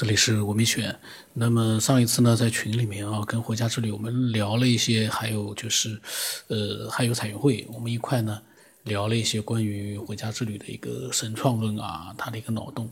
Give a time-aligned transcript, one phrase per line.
[0.00, 0.98] 这里是文明选。
[1.34, 6.00] 那么上一次呢，在群里面啊，跟回家之旅我们聊了一些，还有就是，
[6.46, 8.40] 呃，还有彩云会，我们一块呢
[8.84, 12.90] 聊了一些关于回家之旅的一个神创论啊，它的一个脑洞。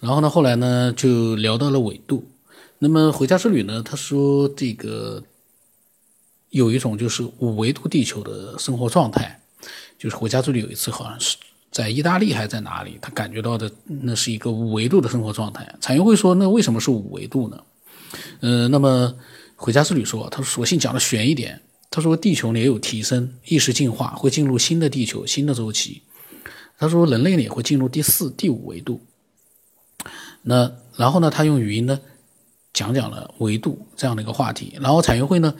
[0.00, 2.28] 然后呢，后来呢就聊到了纬度。
[2.80, 5.22] 那么回家之旅呢，他说这个
[6.48, 9.40] 有一种就是五维度地球的生活状态，
[9.96, 11.36] 就是回家之旅有一次好像是。
[11.70, 12.98] 在意大利还在哪里？
[13.00, 15.72] 他感觉到的那是一个五维度的生活状态。
[15.80, 17.62] 彩云会说：“那为什么是五维度呢？”
[18.40, 19.14] 呃，那么
[19.56, 21.60] 回家之旅说：“他索性讲的悬一点。
[21.90, 26.02] 他说地球呢也有提升，意识进化会进入新的地球、新的周期。
[26.78, 29.00] 他说人类呢也会进入第四、第五维度。
[30.42, 32.00] 那然后呢，他用语音呢。”
[32.72, 35.54] 讲讲了维度这样的一个话题，然后彩云会呢，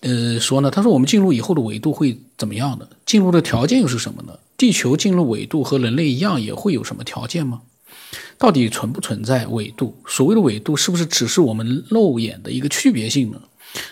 [0.00, 2.88] 呃说呢，他说我们进入以后的维度会怎么样的？
[3.04, 4.38] 进入的条件又是什么呢？
[4.56, 7.62] 地球进入纬度和人类一样也会有什么条件吗？
[8.38, 9.96] 到底存不存在纬度？
[10.06, 13.40] 所谓的纬度是不是只是我们肉眼的一个区别性呢？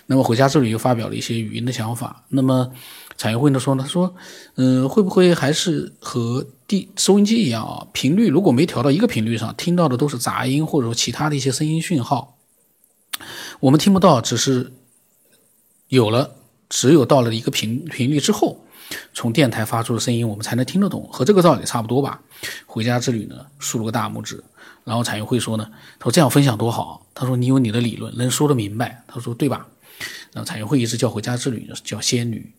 [0.07, 2.25] 那么回家这里又发表了一些语音的想法。
[2.29, 2.71] 那么
[3.17, 4.15] 彩云会呢说呢，他说，
[4.55, 7.87] 嗯，会不会还是和地收音机一样啊？
[7.93, 12.39] 频率如果没调到一个频率上，听到的都是杂音或者说其他的一些声音讯号。
[13.61, 14.73] 我们听不到，只是
[15.89, 16.35] 有了，
[16.69, 18.65] 只有到了一个频频率之后，
[19.13, 22.21] 从电台发出的声音，我们才能听得懂，和这个道理差不多吧。
[22.67, 24.43] 回家之旅呢，竖了个大拇指。
[24.85, 27.07] 然后彩云会说呢，他说这样分享多好。
[27.15, 29.05] 他说你有你的理论，能说得明白。
[29.07, 29.67] 他说对吧？
[30.33, 32.53] 然后彩云会一直叫回家之旅叫仙女。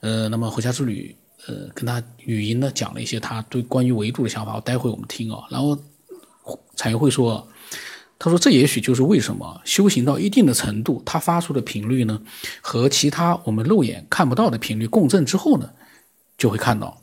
[0.00, 1.14] 呃，那么回家之旅，
[1.46, 5.44] 呃，跟他语音呢讲了一些他对关于维度的想法，我待会我们听啊。
[5.50, 5.78] 然后
[6.74, 7.46] 彩云会说。
[8.24, 12.22] 他说：“这也许就是为什么修行到一定的程度，它发出的频率呢，
[12.60, 15.68] 和其他我们肉眼看不到的频率共振之后呢，
[16.38, 16.96] 就会看到。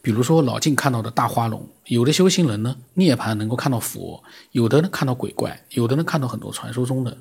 [0.00, 4.22] 比如说老静看到的大花龙，有的修行人呢涅槃能够看到佛，
[4.52, 7.18] 有的呢看到鬼怪，有的呢看到很多传说中的。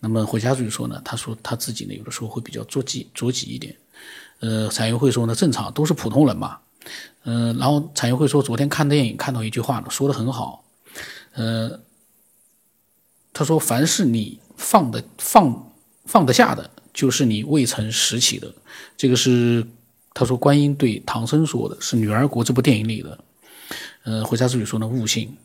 [0.00, 3.74] 那么回家就说呢，他说他自己呢有的时候会比较着急着急一点。
[4.40, 6.58] 呃，彩云会说呢，正常都是普通人嘛。
[7.22, 10.62] 嗯，然后彩云会说，昨天看电影看到一句话呢，说的很好。”
[11.34, 11.80] 呃，
[13.32, 15.72] 他说：“凡是你放的放
[16.04, 18.54] 放得下的，就是你未曾拾起的。”
[18.96, 19.66] 这个是
[20.12, 23.18] 他说观音对唐僧说的，是《女儿国》这部电影里的。
[24.04, 25.36] 呃，回家之旅说呢，悟性。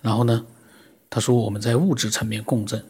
[0.00, 0.44] 然后呢，
[1.10, 2.84] 他说我们在物质层面共振。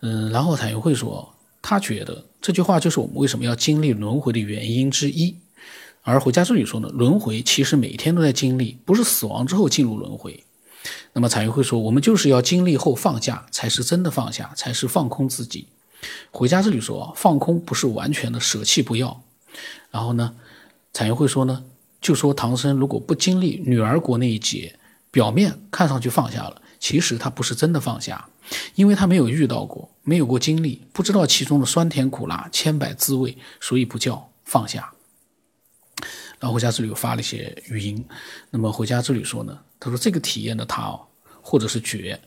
[0.00, 5.36] 嗯，然后彩云会说，他觉得这句话就是我们为什么要经历轮回的原因之一。
[6.08, 10.42] 而回家之旅说呢，轮回其实每天都在经历，不是死亡之后进入轮回。
[11.12, 15.68] 那么彩云会说，我们就是要经历后放下，才是真的放下，才是放空自己。
[16.30, 19.22] 回家之旅说，放空不是完全的舍弃不要。
[19.90, 20.34] 然后呢，
[20.94, 21.62] 彩云会说呢，
[22.00, 24.78] 就说唐僧如果不经历女儿国那一劫，
[25.10, 28.30] 表面看上去放下了，其实他不是真的放下，
[28.76, 34.94] 因为他没有遇到过，没有过经历，不知道其中的酸甜苦辣、千百滋味，所以不叫放下。
[36.40, 38.04] 然后回家之旅又发了一些语音，
[38.50, 41.00] 那么回家之旅说呢，他说这个体验的他哦，
[41.42, 42.18] 或者是觉，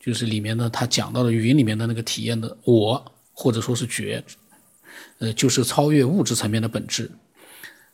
[0.00, 4.24] 就是里面呢他讲到的语音里面的那个体验的我，或者说是觉，
[5.18, 7.10] 呃，就是超越物质层面的本质。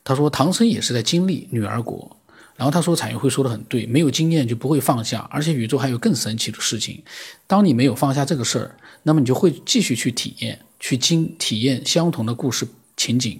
[0.03, 2.15] 他说唐僧也是在经历女儿国，
[2.55, 7.03] 然后他说彩云会说的很对，没有经验就不会放下，而且宇宙还有更神奇的事情，
[7.47, 13.39] 当你没有放下这个事儿，那么你就会继续去体验，去经体验相同的故事情景。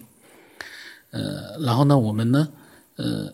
[1.15, 2.49] 呃，然后呢，我们呢，
[2.97, 3.33] 呃，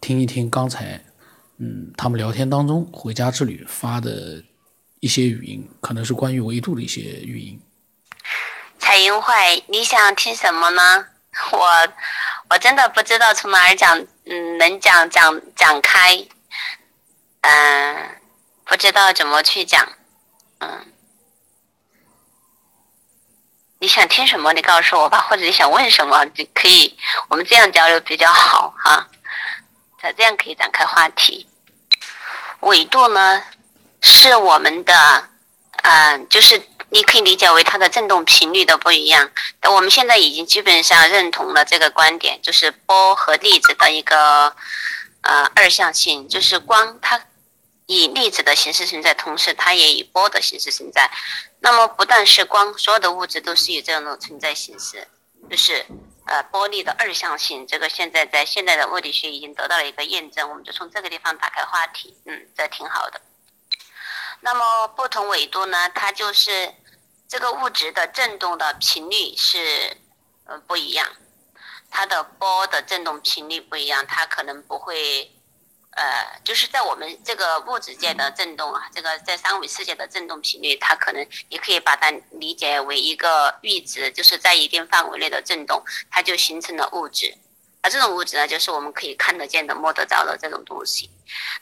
[0.00, 1.04] 听一听刚才，
[1.58, 4.44] 嗯，他们聊天当中回家之旅发的
[5.00, 7.60] 一些语音，可能是关于维度的一些语音。
[8.78, 11.06] 彩云会，你想听什么呢？
[11.50, 11.68] 我
[12.50, 16.24] 我真的不知道从哪儿讲，嗯，能讲讲讲开，
[17.40, 18.10] 嗯，
[18.64, 19.88] 不知道怎么去讲，
[20.60, 20.93] 嗯。
[23.84, 24.50] 你想听什么？
[24.54, 26.96] 你告诉我吧，或者你想问什么，就可以，
[27.28, 29.06] 我们这样交流比较好哈。
[30.16, 31.46] 这样可以展开话题。
[32.60, 33.42] 纬度呢，
[34.00, 35.28] 是我们的，
[35.82, 39.30] 嗯，就是你可以理解为它的振动频率的不一样。
[39.68, 44.56] 我们现在已经基本上认同了这个观点，就是波和粒子的一个
[45.20, 47.20] 呃二象性，就是光它
[47.84, 51.10] 以粒子的形式存在，同时它也以波的形式存在。
[51.64, 55.08] 那么不但是光，所有的物质都是以这样的存在形式，
[55.48, 55.82] 就是
[56.26, 57.66] 呃波粒的二象性。
[57.66, 63.18] 这个现在在现代的物理学已经得到了一个验证，我们就从这个地方打开话题，嗯，这挺好的。
[64.42, 66.74] 那么不同纬度呢，它就是
[67.26, 69.96] 这个物质的振动的频率是
[70.44, 71.08] 呃不一样，
[71.90, 75.32] 它的波的振动频率不一样，它可能不会
[75.96, 87.32] 呃，就是在我们这个物质界的振动啊，这个在三维世界的振动频率，它可能也可以把它理解为一个阈值，就是在一定范围内的振动，它就形成了物质。
[87.80, 91.08] 而这种物质呢，就是我们可以看得见的、摸得着的这种东西。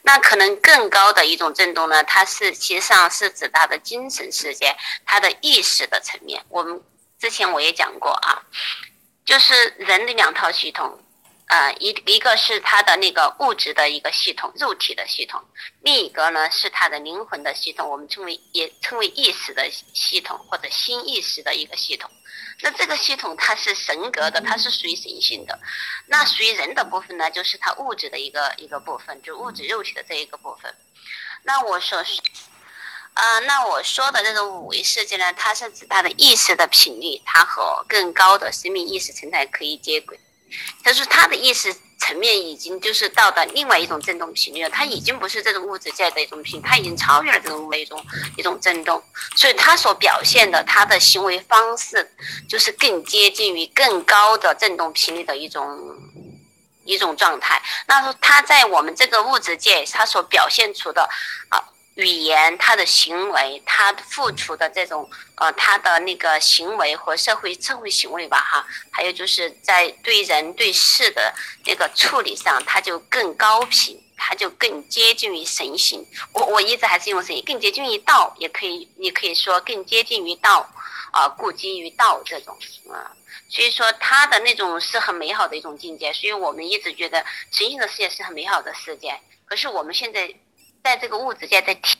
[0.01, 4.75] 那可能更高的一种振动呢，它是其实上是指它的精神世界，
[5.05, 6.43] 它的意识的层面。
[6.49, 6.81] 我们
[7.19, 8.41] 之前我也讲过啊，
[9.25, 11.02] 就是人的两套系统。
[11.47, 15.39] 呃，一一个是它的那个物质的一个系统，肉体的系统；
[15.81, 22.09] 另一个呢是它的灵魂的系统，我们称为也称为意识的系统或者新意识的一个系统。
[22.61, 25.59] 那这个系统它是神格的，它是属于神性的。
[26.07, 30.73] 那属于人的部分呢，就是它物质的一个一个部分，就物质肉体的这一个部分。
[31.43, 31.99] 那我说，
[33.13, 40.17] 啊，那我说的这种五维世界呢，它是指它的意识的频率，它和更高的生命意识层态可以接轨。
[40.83, 48.05] 就是他的意识层面已经就是到达另外一种振动频率了，他已经不是这种物质界的一种频，他已经超越了这种一种
[48.37, 49.01] 一种振动，
[49.35, 52.11] 所以他所表现的他的行为方式
[52.47, 55.97] 就是更接近于更高的振动频率的一种
[56.83, 57.61] 一种状态。
[57.87, 61.09] 那说他在我们这个物质界，他所表现出的
[61.49, 61.63] 啊。
[61.95, 71.31] 语言，他的行为，他付出的这种，呃，他的那个行为和社会社会行为吧，哈，还有就是在对人对事的
[71.65, 76.03] 那个处理上，他就更高频，他就更接近于神性。
[76.31, 80.67] 我我一直还是用神，更接近于道，也可以，你可以说更接近于道，
[81.11, 82.57] 啊，故基于道这种，
[82.91, 83.11] 啊，
[83.47, 86.11] 所以说他的那种是很美好的一种境界。
[86.11, 89.15] 所以我们一直觉得神性的世界是很美好的世界。
[89.45, 90.33] 可是我们现在。
[90.83, 91.97] 在这个物质界的体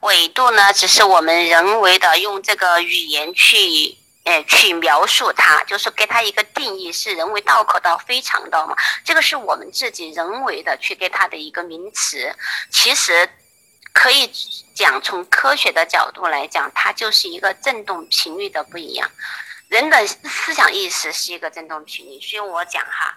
[0.00, 8.76] 纬度呢，只是我们人为的用这个语言去，呃，去描述它，就是给它一个定义，是人为道可道非常道嘛？
[9.02, 12.36] 这个是我们自己人为的去给它的一个名词。
[12.70, 13.26] 其实
[13.94, 14.30] 可以
[14.74, 19.10] 讲，从科学的角度来讲，它就是一个振动频率的不一样。
[19.68, 23.16] 人的思想意识是一个振动频率，所以我讲哈，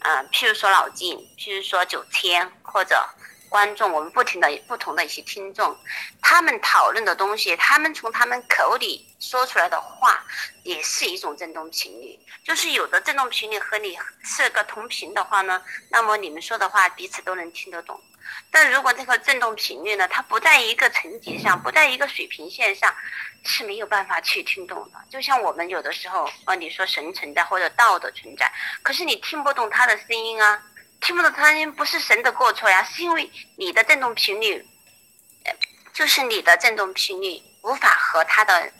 [0.00, 3.02] 嗯，譬如说老静，譬如说九千，或者。
[3.50, 5.76] 观众，我们不停的不同的一些听众，
[6.22, 10.24] 他们讨论的东西，他们从他们口里说出来的话，
[10.62, 12.16] 也是一种振动频率。
[12.44, 15.60] 就是有的振动频率和你是个同频的话呢，
[15.90, 18.00] 那么你们说的话彼此都能听得懂。
[18.52, 22.94] 但如果这个振动频率呢，它不在一个层级上，不在一个水平线上，
[23.44, 24.98] 是没有办法去听懂的。
[25.10, 28.50] 就像我们有的时候，啊，你说神存在或者道的存在，
[28.82, 30.62] 可是你听不懂他的声音啊。
[31.00, 34.64] 听不懂声音不是神的过错呀，是因为你的振动频率，
[35.44, 35.52] 呃，
[35.94, 38.70] 就是你的振动频率无法和它的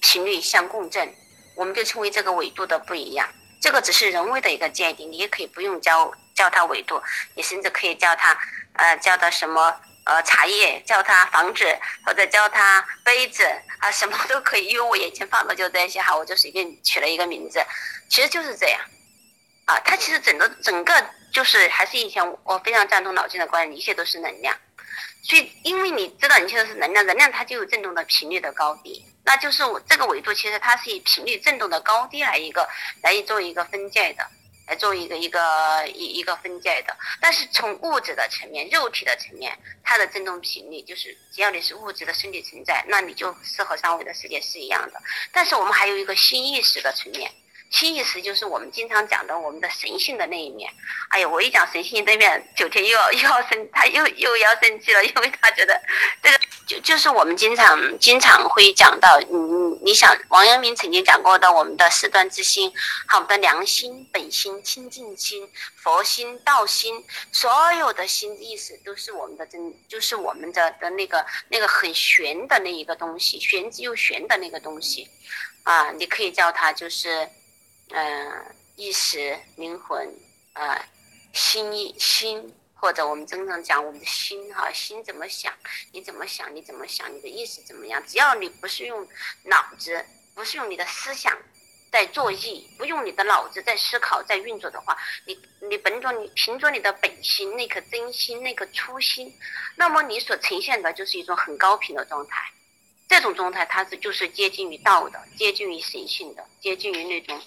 [0.00, 1.12] 频率相共振，
[1.56, 3.28] 我们就称为这个纬度的不一样。
[3.60, 7.02] 这个只是人为的一个界定，你也可以不用叫叫它纬度，
[7.34, 8.38] 你甚至可以叫它
[8.74, 11.64] 呃叫它什么呃茶叶，叫它房子
[12.06, 13.44] 或者叫它杯子
[13.80, 17.60] 啊，什么都可以，因为我眼前放的就这些哈，我就随便取了一个名字，
[18.08, 18.80] 其实就是这样。
[19.64, 24.56] 啊，它其实整个整个就是还是以前我非常赞同脑筋的观点，一切都是能量。
[25.22, 32.66] 所以，因为你知道一切都是能量，能量它就有振动的频率的高低，那就是我这个维度其实它是以频率振动的高低来一个
[33.02, 34.26] 来做一个分界的，
[34.68, 36.96] 来做一个一个一一个分界的。
[37.20, 45.02] 但是从物质的层面、肉体的层面，它的振动频率就是只要你是物质的身体存在，那你就是和三维的世界是一样的。
[45.32, 47.30] 但是我们还有一个新意识的层面。
[47.70, 50.72] 新意识就是我们经常讲的我们的神性的那一面。
[51.10, 55.78] 哎呀，我一讲神性那面，九天又要又要生，他又又要生气了，因为他觉得
[56.22, 62.72] 这个就就是我们经常经常会讲到，嗯，你想王阳明曾经讲过的，我们的四端之心，
[63.06, 65.46] 好的良心、本心、清净心、
[65.76, 75.08] 佛心、道心，所有的心意识都是我们的真，就是我们的的那个那个很玄的那一个东西，玄之又玄的那个东西，
[75.64, 77.28] 啊，你可以叫它就是。
[77.90, 80.06] 嗯，意识、灵魂，
[80.52, 80.78] 呃，
[81.32, 85.52] 心意、心，或者我们经常讲我们的心哈，心怎么想，
[85.92, 88.02] 你怎么想，你怎么想，你的意识怎么样？
[88.06, 89.06] 只要你不是用
[89.44, 90.04] 脑子，
[90.34, 91.36] 不是用你的思想
[91.90, 99.34] 在作意，不用你的脑子在思考、在运作的话，你你本着你凭着你的本心那颗真心那颗初心，
[99.76, 102.52] 那么你所呈现的就是一种很高频的状态。
[103.08, 107.40] 这种状态它是就是接近于道的，接近于神性的，接近于那种。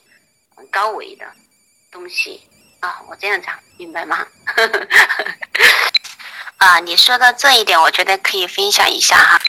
[0.72, 1.26] 高维的
[1.92, 2.42] 东西
[2.80, 4.26] 啊，我这样讲明白吗？
[6.58, 9.40] 啊，你说到这一点，我觉得可以分享一下哈。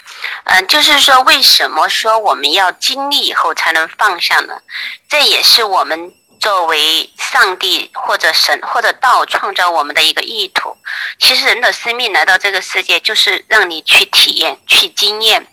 [0.45, 4.61] 嗯，就是说，为什么说我们要经历以后才能放下呢？
[5.09, 10.77] 这也是我们作为上帝或者神或者道创造我们的一个意图。
[11.19, 15.47] 其实人的生命来到这个世界，就是让你去体验、去经验、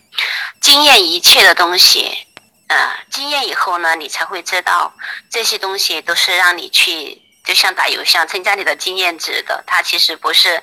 [0.60, 2.26] 经验一切的东西。
[2.70, 4.94] 呃，经验以后呢，你才会知道
[5.28, 9.64] 这些东西都是让你去，就像打游戏，增加你的经验值的。
[9.66, 10.62] 它其实不是，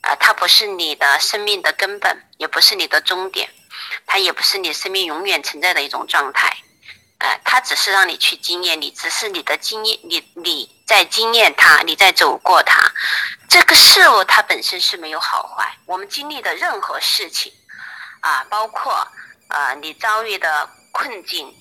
[0.00, 3.50] 呃，它不是你的生命的根本，也不是你的终点，
[4.06, 6.56] 它也不是你生命永远存在的一种状态。
[7.18, 12.80] 呃，它只是让你去经验，你只是你的经验，你你在经验它，你在走过它。
[13.46, 17.52] 这个事物它本身是没有好坏，我们经历的任何事情，
[18.20, 19.06] 啊，包括
[19.48, 20.66] 呃你遭遇的。
[20.92, 21.52] 困境、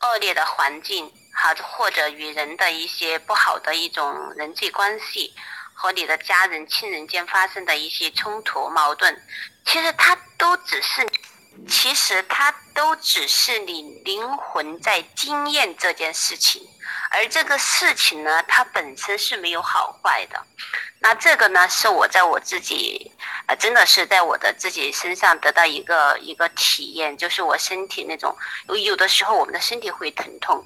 [0.00, 5.32] 恶劣的环境，好，或者与人的一些不好的一种人际关系，
[5.72, 9.16] 和你的家人、亲人间发生的一些冲突、矛盾，
[9.64, 11.06] 其实它都只是，
[11.68, 16.62] 其实它都只是你灵魂在经验这件事情，
[17.10, 20.44] 而这个事情呢，它本身是没有好坏的。
[20.98, 23.12] 那这个呢，是我在我自己。
[23.46, 28.36] 啊，真的是在我的自己身上得到一个一个体验，就是我身体那种
[28.68, 30.64] 有有的时候我们的身体会疼痛，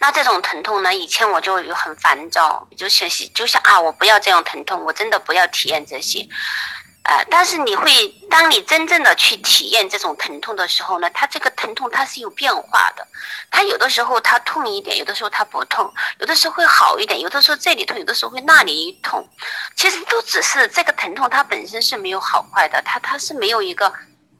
[0.00, 6.28] 那这种疼痛呢，以前我就很烦躁，就想就想啊，我不要这样疼痛，我真的不要体验这些。
[7.04, 13.06] 呃，但是你会，当你真正的去体验这种疼痛的时候呢，它这个疼痛它是有变化的，
[13.50, 19.28] 它有的时候它痛一点，有的时候它不痛，有的时候会好一点，有的时候这里痛，有的时候会那里痛，
[19.76, 23.92] 其实都只是这个疼痛它本身是没有好坏的，它它是没有一个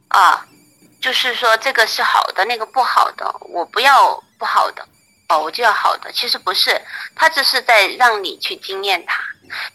[0.08, 0.46] 啊，
[1.02, 4.82] 就是说这个是好的，那个不好的，我不要不好的，
[5.28, 6.80] 哦，我就要好的，其实不是，
[7.14, 9.22] 它只是在让你去经验它。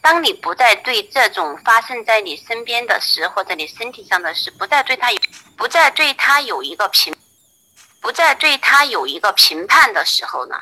[0.01, 5.19] 当你不再对这种发生在你身边的事或者你身体上的事，不再对他有，
[5.57, 7.15] 不再对他有一个评，
[8.01, 10.61] 不再对他有一个评判的时候呢，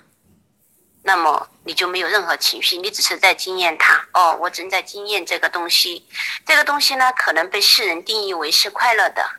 [1.04, 4.06] 那么你就没有任何情绪，你只是在经验它。
[4.14, 6.08] 哦，我正在经验这个东西，
[6.46, 9.30] 这个东西呢，可能被世人定义为是快乐的，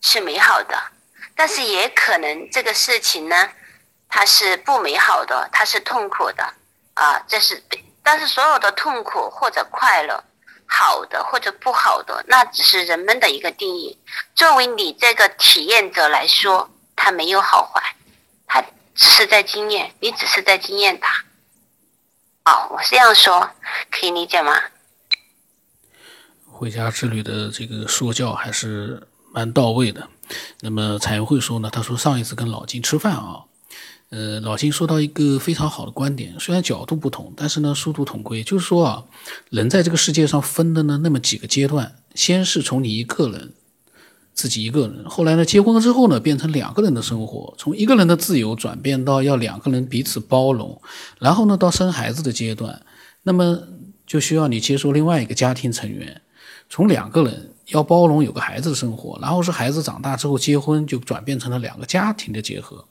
[0.00, 0.80] 是美好的，
[1.34, 3.48] 但是也可能这个事情呢，
[4.08, 6.54] 它是不美好的，它是痛苦的
[6.94, 7.62] 啊，这是。
[8.02, 10.24] 但是所有的痛苦或者快乐，
[10.66, 13.98] 好的或者不好的，那只是人们的一个定义。
[14.34, 17.94] 作为你这个体验者来说，它没有好坏，
[18.46, 18.60] 它
[18.94, 21.24] 只是在经验，你只是在经验它。
[22.44, 23.48] 哦，我这样说
[23.90, 24.60] 可以理解吗？
[26.50, 30.08] 回家之旅的这个说教还是蛮到位的。
[30.60, 31.70] 那么彩云会说呢？
[31.70, 33.44] 他说上一次跟老金吃饭啊。
[34.12, 38.44] 呃，老金说到一个非常好的观点，虽然角度不同，但是呢，殊途同归。
[38.44, 39.04] 就是说啊，
[39.48, 43.54] 人在这个世界上分的呢，那么几个阶段，先是从你一个人，
[44.34, 50.78] 自己一个人，后来呢，结婚了之后呢，变成两个人的生活，从一个人的自由转变到要两个人彼此包容，
[51.18, 52.82] 然后呢，到生孩子的阶段，
[53.22, 53.60] 那么
[54.06, 56.20] 就需要你接受另外一个家庭成员，
[56.68, 62.84] 从两个人要包容有个孩子的生活，然后是孩子长大之后结婚，就转变成了两个家庭的结合。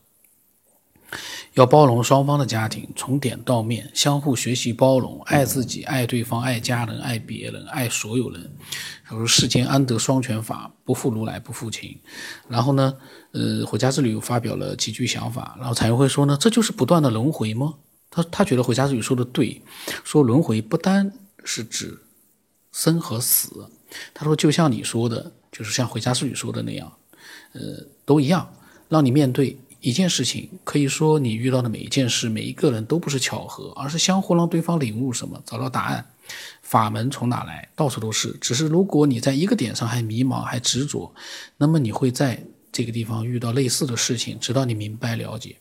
[1.53, 8.51] 要包容双方的家庭，从点到面，相互学习包容，爱自己，爱对方，爱家人，爱别人，爱所有人。
[9.05, 10.71] 他说：“世间安得双全法？
[10.85, 11.99] 不负如来不负卿。”
[12.47, 12.95] 然后呢，
[13.31, 15.55] 呃，回家之旅又发表了几句想法。
[15.59, 17.73] 然后彩云会说呢：“这就是不断的轮回吗？”
[18.09, 19.61] 他他觉得回家之旅说的对，
[20.05, 21.11] 说轮回不单
[21.43, 22.01] 是指
[22.71, 23.69] 生和死。
[24.13, 26.89] 他说：“就像你说的，就是像回家之旅说的那样，
[27.51, 27.61] 呃，
[28.05, 28.49] 都一样，
[28.87, 36.05] 让你面对。”一件事情可以说，你遇到的每一件事、每一个人都不是巧合，而是相互让对方领悟什么，找到答案。
[36.61, 37.67] 法门从哪来？
[37.75, 38.31] 到处都是。
[38.39, 41.13] 只是如果你在一个点上还迷茫、还执着，
[41.57, 45.57] 那么你会在这个地方遇到类似的事情，直到你明白了解。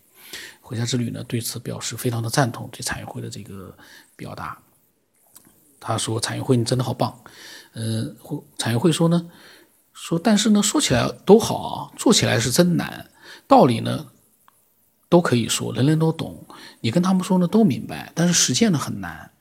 [0.61, 3.77] 回家之旅呢，对此表示非常的赞同，对产业会的这个
[4.15, 4.57] 表达。
[5.81, 7.19] 他说：“产业会，你真的好棒。”
[7.75, 8.15] 嗯，
[8.59, 9.29] 产业会说呢，
[9.93, 13.10] 说但是呢，说起来都好啊，做起来是真难。
[13.50, 14.07] 道理呢，
[15.09, 16.47] 都可以说，人人都懂。
[16.83, 19.33] 你跟他们说呢，都明白，但是实践呢很难。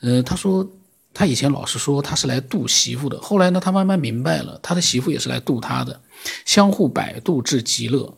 [0.00, 0.66] 呃，他说
[1.12, 6.00] 他以前老是说他是来渡媳妇的，后来呢，他慢慢明白了，他的媳妇也是来渡他的，
[6.46, 8.14] 相互摆渡至极乐。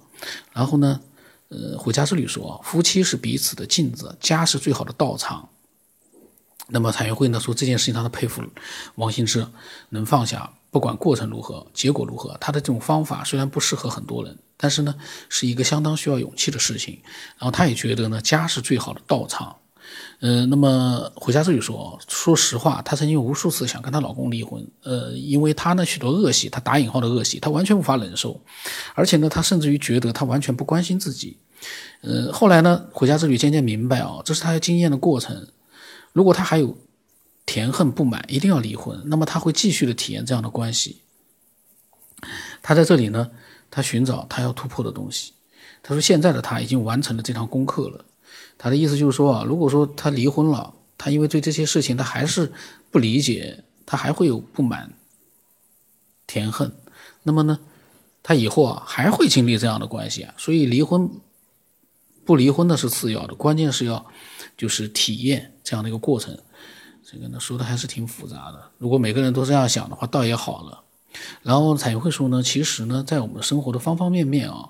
[0.53, 1.01] 然后呢，
[1.49, 5.49] 呃，回家之旅说，夫妻是彼此的镜子，家是最好的道场。
[6.69, 8.41] 那么彩云会呢说这件事情，他的佩服
[8.95, 9.45] 王兴之
[9.89, 14.39] 能放下，不管过程如何，结果如何，他的这种方法虽然不适合很多人。
[14.57, 14.95] 但是呢，
[15.29, 17.01] 是一个相当需要勇气的事情。
[17.39, 19.57] 然后他也觉得呢，家是最好的道场。
[20.21, 24.67] 呃，那么回家之旅说，说实话，她曾经无数次想跟她老公离婚。
[24.83, 28.41] 呃，因为她呢许多恶习，她打引号的恶习，她完全无法忍受。
[28.95, 31.37] 而且呢，她甚至于觉得她完全不关心自己。
[32.01, 35.47] 呃，后来呢，回家之旅渐渐明白啊，这是她要经验的过程。
[36.13, 36.79] 如果他还有
[37.45, 41.03] 甜恨不满，一定要离婚，那么他会继续的体验这样的关系。
[42.63, 43.31] 他在这里呢，
[43.75, 45.33] 他寻找他要突破的东西。
[45.83, 48.05] 他说现在的他已经完成了这堂功课了。
[48.57, 52.53] 他的意思就是说啊，如果说他离婚了，他因为对这些事情他还是
[52.93, 54.93] 不理解，他还会有不满、
[56.29, 56.73] 甜恨，
[57.25, 57.59] 那么呢，
[58.23, 60.33] 他以后啊还会经历这样的关系啊。
[60.39, 61.11] 所以离婚。
[62.27, 64.07] 不离婚的是次要的，关键是要
[64.57, 66.35] 就是体验这样的一个过程。
[67.05, 68.71] 这个呢说的还是挺复杂的。
[68.79, 70.84] 如果每个人都这样想的话，倒也好了。
[71.43, 74.69] 然后彩云会说呢，其实呢，在我们生活的方方面面啊，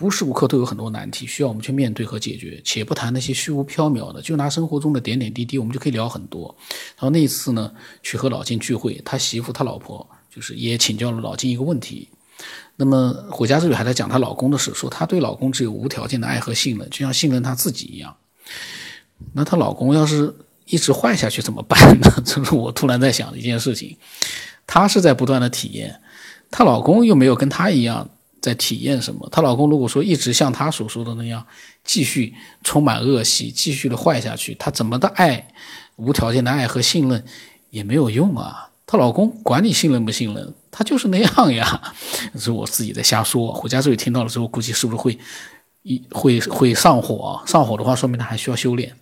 [0.00, 2.60] 无时无刻都有很多难题需要我们去面对和解决。
[2.64, 6.54] 且不谈那些虚无缥缈的，就拿生活中的点点滴滴，我们就可以聊很多。
[6.96, 12.08] 然后那一次呢，去和老金聚会，他媳妇他老婆就是也请教了老金一个问题。
[12.76, 18.16] 那么，回家之旅还在讲她老公的事，说她对老公只有无条件的爱和信任，就像信任她自己一样。
[19.32, 20.32] 那她老公要是
[20.66, 22.08] 一直坏下去怎么办呢？
[22.24, 23.96] 这是我突然在想的一件事情。
[24.68, 26.00] 她是在不断的体验，
[26.50, 28.08] 她老公又没有跟她一样
[28.40, 29.28] 在体验什么。
[29.32, 31.44] 她老公如果说一直像她所说的那样，
[31.82, 35.48] 继续充满恶习，继续的坏下去，她怎么的爱，
[35.96, 37.24] 无条件的爱和信任
[37.70, 38.70] 也没有用啊。
[38.86, 41.94] 她老公管你信任不信任，他就是那样呀。
[42.36, 43.52] 是我自己在瞎说。
[43.52, 45.18] 回家之后听到了之后，估计是不是会
[45.82, 47.42] 一会会上火？
[47.46, 48.94] 上火的话，说明他还需要修炼。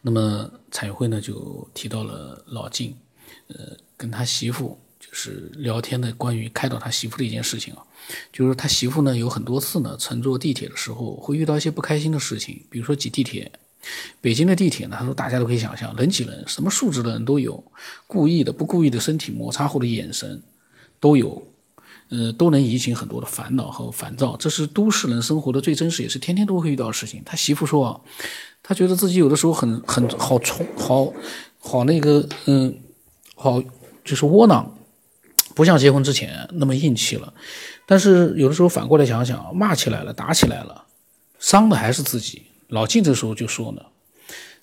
[0.00, 2.96] 那么彩云会呢，就提到了老静，
[3.54, 7.82] 呃，跟他媳妇就是聊天的关于开导他媳妇的一件事情啊，
[8.32, 13.50] 就是他媳妇呢有很多次呢乘坐地铁的时候会遇到一些不开心的事情，比如说挤地铁。
[14.20, 17.64] 北京的地铁呢，他说大家都可以想象，人挤人，什么素质的人都有，
[18.06, 20.42] 故意的、不故意的身体摩擦后的眼神
[21.00, 21.42] 都有，
[22.10, 24.36] 呃，都能引起很多的烦恼和烦躁。
[24.36, 27.22] 这是都市人生活的最真实，也是天天都会遇到的事情。
[27.24, 27.98] 他媳妇说啊，
[28.62, 31.10] 他觉得自己有的时候很很好冲，好
[31.58, 32.78] 好那个，嗯，
[33.42, 33.62] 好
[34.04, 34.76] 就是窝囊，
[35.54, 37.32] 不像结婚之前那么硬气了。
[37.86, 40.84] 但是有的时候反过来想想，骂起来了，打起来了，
[41.38, 42.42] 伤的还是自己。
[42.68, 43.82] 老晋这时候就说呢，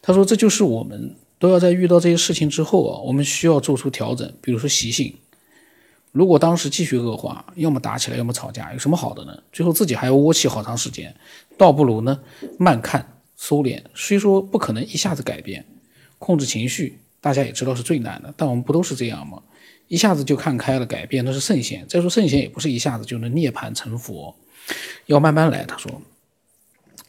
[0.01, 4.31] 他说这就是我们都要在遇到这些事情之后啊，我们需要做出调整。
[4.41, 5.13] 比如说习性，
[6.11, 9.35] 如果当时继续恶化，要么打起来，要么吵架，有什么好的呢？
[9.51, 11.13] 最后自己还要窝气好长时间，
[11.57, 12.19] 倒不如呢
[12.59, 13.81] 慢看收敛。
[13.95, 15.65] 虽说不可能一下子改变，
[16.17, 19.43] 控制情绪，大家也知道是最难的，但我们不都是这样吗？
[19.89, 21.85] 一下子就看开了，改变那是圣贤。
[21.89, 24.33] 再说圣贤也不是一下子就能涅槃成佛，
[25.07, 25.65] 要慢慢来。
[25.65, 26.01] 他说，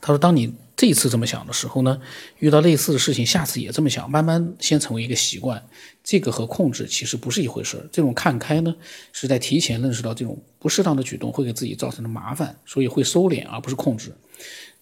[0.00, 0.52] 他说当你。
[0.80, 2.00] 这次这么想的时候呢，
[2.38, 5.60] 遇到类似的事情，下次也这么想，慢慢先成为一个习惯。
[6.04, 7.88] 这个和控制其实不是一回事。
[7.90, 8.72] 这种看开呢，
[9.12, 14.14] 是在提前认识到这种不适当的举动会给自己造成的麻烦，所以会收敛而不是控制。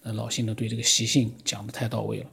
[0.03, 2.27] 那，老信呢对这个习性讲的太到位了。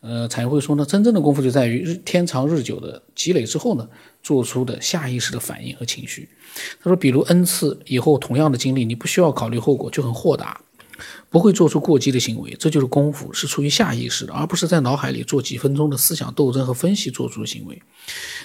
[0.00, 3.88] 呃，才会说呢，真正的功夫就在于日天长日久的积累之后呢，
[4.22, 6.28] 做出的下意识的反应和情绪。
[6.82, 10.60] 他说，比如 n 次以后同样的经历，你不需要考虑后果，就很豁达。
[11.30, 17.80] 不会做出过激的行为，这就是功夫，是出于下意识的，而不是在脑海里做几分钟的思想斗争和分析做出的行为。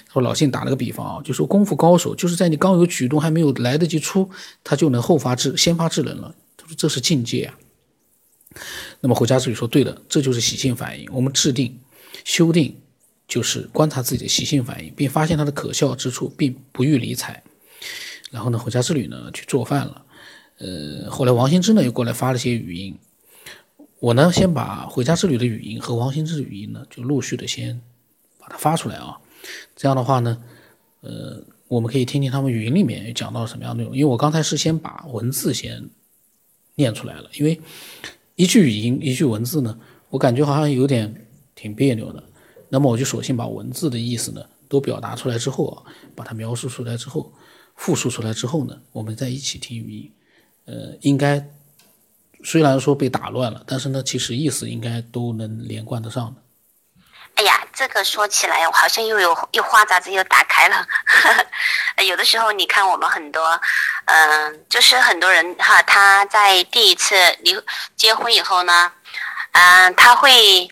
[0.06, 4.30] 他说老信打了个比方啊，就说功夫高手就是在你刚有举动还没有来得及出，
[4.62, 6.32] 他就能后发制先发制人了。
[6.56, 7.58] 他说这是境界啊。
[9.04, 11.06] 那么回家之旅说对的，这就是习性反应。
[11.12, 11.78] 我们制定、
[12.24, 12.74] 修订，
[13.28, 17.42] 就是观察自己的习性反应，并发现它的可笑之处，并不予理睬。
[18.30, 20.06] 然后呢，回家之旅呢去做饭了。
[20.56, 22.98] 呃，后来王新之呢又过来发了些语音，
[24.00, 27.78] 我呢先把回家之旅的语音和王新之的语音呢就陆续的先
[28.38, 29.18] 把它发出来啊，
[29.76, 30.42] 这样的话呢，
[31.02, 33.94] 呃，我们可以听听他们语音里面讲到什么样的内容。
[33.94, 35.90] 因为我刚才是先把文字先
[36.76, 37.60] 念出来了，因为
[38.36, 39.78] 一句语音一句文字呢，
[40.10, 42.22] 我感觉好像有点挺别扭的，
[42.68, 45.82] 那么我就索性把文字的意思呢都表达出来之后啊，
[46.14, 47.32] 把它描述出来之后，
[47.76, 50.10] 复述出来之后呢，我们再一起听语音。
[50.64, 51.48] 呃，应该
[52.42, 56.42] 虽然说被打乱了，但是呢，其实意思应该都能连贯得上的。
[57.36, 60.86] 哎呀，这个说起来，我好像又有又话匣子又打开了。
[62.06, 63.60] 有的时候，你看我们很多，
[64.06, 67.60] 嗯，就是很多人哈，他在第一次离
[67.96, 68.92] 结婚以后呢，
[69.52, 70.70] 嗯，他会。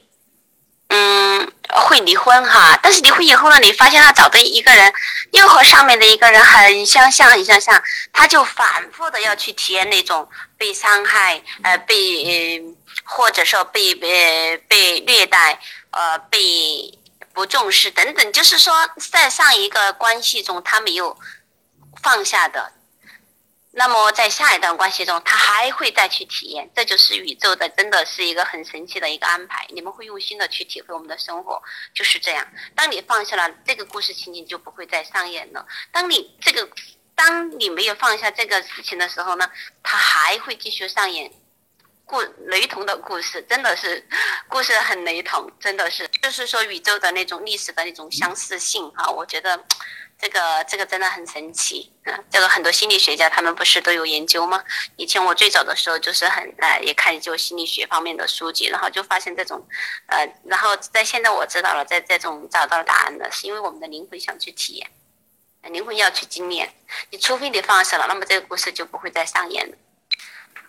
[0.95, 4.93] 嗯，会离婚哈，但是离婚以后呢，你发现他找的一个人
[5.31, 12.63] 又和上面的一个人很相像，很相像，他就反复的要去体验那种被伤害，呃，被
[13.05, 15.59] 或者说被被被虐待，
[15.93, 16.99] 呃，被
[17.33, 18.75] 不重视等等，就是说
[19.11, 21.19] 在上一个关系中他没有
[22.03, 22.73] 放下的，
[23.73, 29.67] 那么在下一段关系中，他还会再去体验，这就是宇宙的，真的是一个很神奇的一个安排。
[29.71, 31.63] 你们会用心的去体会我们的生活，
[31.95, 32.47] 就是这样。
[32.75, 35.67] 当你放下了这个故事情景，就不会再上演了。
[35.91, 36.69] 当你这个，
[37.15, 39.51] 当你没有放下这个事情的时候呢，
[39.83, 41.33] 它还会继续上演
[42.13, 44.07] 故雷同的故事，真的是
[44.47, 49.65] 故事很雷同，真的是，就是说宇宙的那种历史的那种相似性啊，我觉得。
[50.19, 52.15] 这个这个真的很神奇啊！
[52.31, 54.63] 这个很多心理学家他们不是都有研究吗？
[54.95, 59.67] 以前我最早的时候就是很呃也看就心理学方面的书籍，然后就发现这种，
[60.07, 64.89] 呃，然后在现在我知道了，在这种找到了答案的是因为我们的灵魂想去体验，
[65.73, 66.73] 灵魂要去经验。
[67.11, 69.77] 你除非你放下了，那么这个故事就不会再上演了。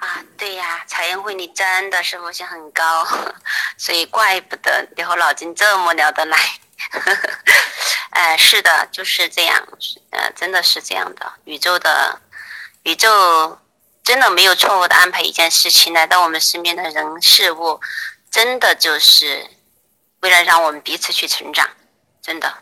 [0.04, 3.08] 啊，对呀，彩烟会你真的是悟性很高，
[3.78, 6.38] 所以怪不得你和老金这么聊得来。
[8.12, 9.66] 哎，是的，就是这样，
[10.12, 11.32] 呃，真的是这样的。
[11.46, 12.22] 宇宙的，
[12.84, 13.58] 宇宙
[14.04, 17.80] 真的没有错误的安排一件事情来到我们身边的人事物，
[18.30, 19.48] 真的就是
[20.20, 21.70] 为了让我们彼此去成长，
[22.22, 22.54] 真的，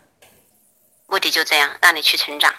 [1.08, 2.54] 目的就这样，让你去成长。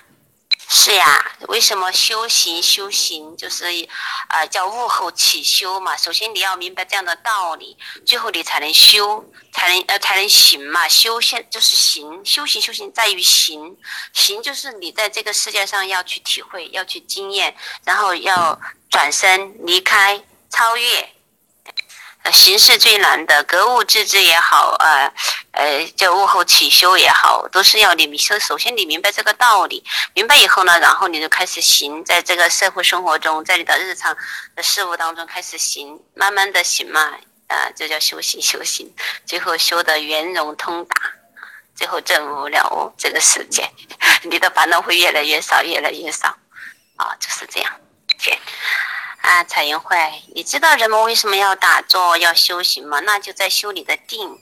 [0.74, 3.66] 是呀，为什么修行修行就是，
[4.28, 5.94] 呃，叫悟后起修嘛？
[5.94, 10.88] 首先你要明白这样的道理，最后你才能修，才能呃才能行嘛。
[10.88, 13.76] 修现就是行，修行修行在于行，
[14.14, 17.54] 行就是你在这个世界上要去体会，要去经验，
[17.84, 18.58] 然后要
[18.88, 21.12] 转身离开，超越。
[22.30, 25.12] 行是最难的，格物致知也好，呃，
[25.50, 29.82] 呃，叫物后起修也好，都是要你明首首先你明白这个道理，
[30.14, 34.16] 明白以后呢，然后你就开始行，在这个社会生活中，在你的日常
[34.54, 37.00] 的事物当中开始行，慢慢的行嘛，
[37.48, 38.94] 啊，这叫修行修行，
[39.26, 40.94] 最后修得圆融通达，
[41.74, 43.68] 最后证悟了悟这个世界，
[44.22, 46.28] 你的烦恼会越来越少，越来越少，
[46.96, 47.72] 啊，就是这样，
[49.22, 49.96] 啊，彩云会，
[50.34, 52.98] 你知道人们为什么要打坐、要修行吗？
[53.00, 54.40] 那就在修你的定。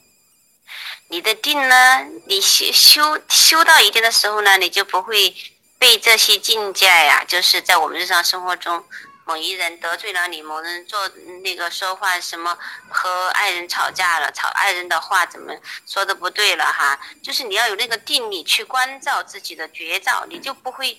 [1.08, 5.36] 你的定呢，你修修修到一定的时候呢，你就不会
[5.78, 8.82] 被这些境界呀，就是在我们日常生活中，
[9.26, 11.06] 某一人得罪了你，某人做
[11.42, 12.56] 那个说话什么
[12.88, 15.52] 和爱人吵架了，吵爱人的话怎么
[15.86, 20.96] 说的不对了哈，就是你要有那个定力去关照自己的觉照，你就不会。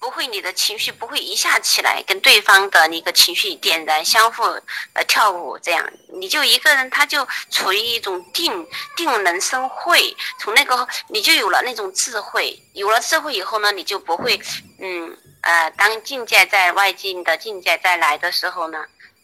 [0.00, 4.44] 不会，你的情绪不会一下起来，跟对方的那个情绪点燃，相互
[4.92, 14.40] 呃跳舞，这样你就一个人，他就处于一种定定能生慧，从那个你就有了那种智慧，有了智慧以后呢，你就不会
[14.80, 18.78] 嗯呃，当境界在外境的境界再来的时候呢，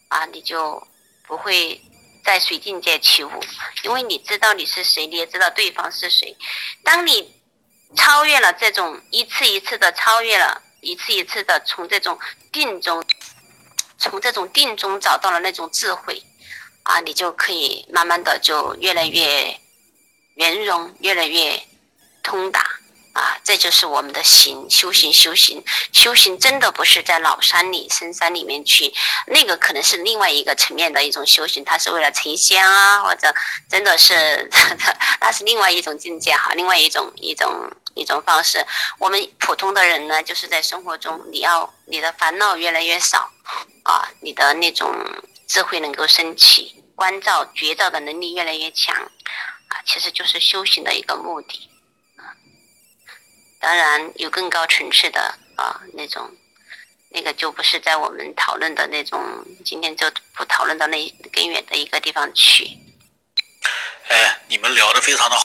[0.08, 0.82] 啊，你就
[1.26, 1.80] 不会
[2.24, 3.30] 再随境界起舞，
[3.84, 6.36] 因为你知道你是谁，你也知道对方是谁，
[6.82, 7.32] 当你。
[7.96, 12.18] 超越了这种一次一次的超越了，一次一次的从这种
[12.52, 13.02] 定中，
[13.98, 16.22] 从这种定中找到了那种智慧，
[16.84, 19.58] 啊，你就可以慢慢的就越来越
[20.34, 21.60] 圆融，越来越
[22.22, 22.60] 通达。
[23.14, 28.92] 啊，这就是我们的行修行，修行修行，真的不是在老山里、深山里面去，
[29.28, 33.32] 那个可能是另外一个层面的一种修行，它是为了成仙啊，或者
[33.70, 34.50] 真的是
[35.22, 38.64] 那是另外一种境界哈，另外一种一种一种方式。
[38.98, 43.30] 我们普通的人呢，就是在生活中，你要你的烦恼越来越少
[43.84, 44.94] 啊，你的那种
[45.46, 48.94] 智慧能够升起，关照觉照的能力越来越强
[49.68, 51.70] 啊，其实就是修行的一个目的。
[53.60, 55.20] 当然有更高层次的
[55.56, 56.30] 啊，那种，
[57.08, 59.18] 那个就不是在我们讨论的那种，
[59.64, 62.78] 今天就不讨论到那更远的一个地方去。
[64.08, 65.43] 哎，你们聊的非常的好。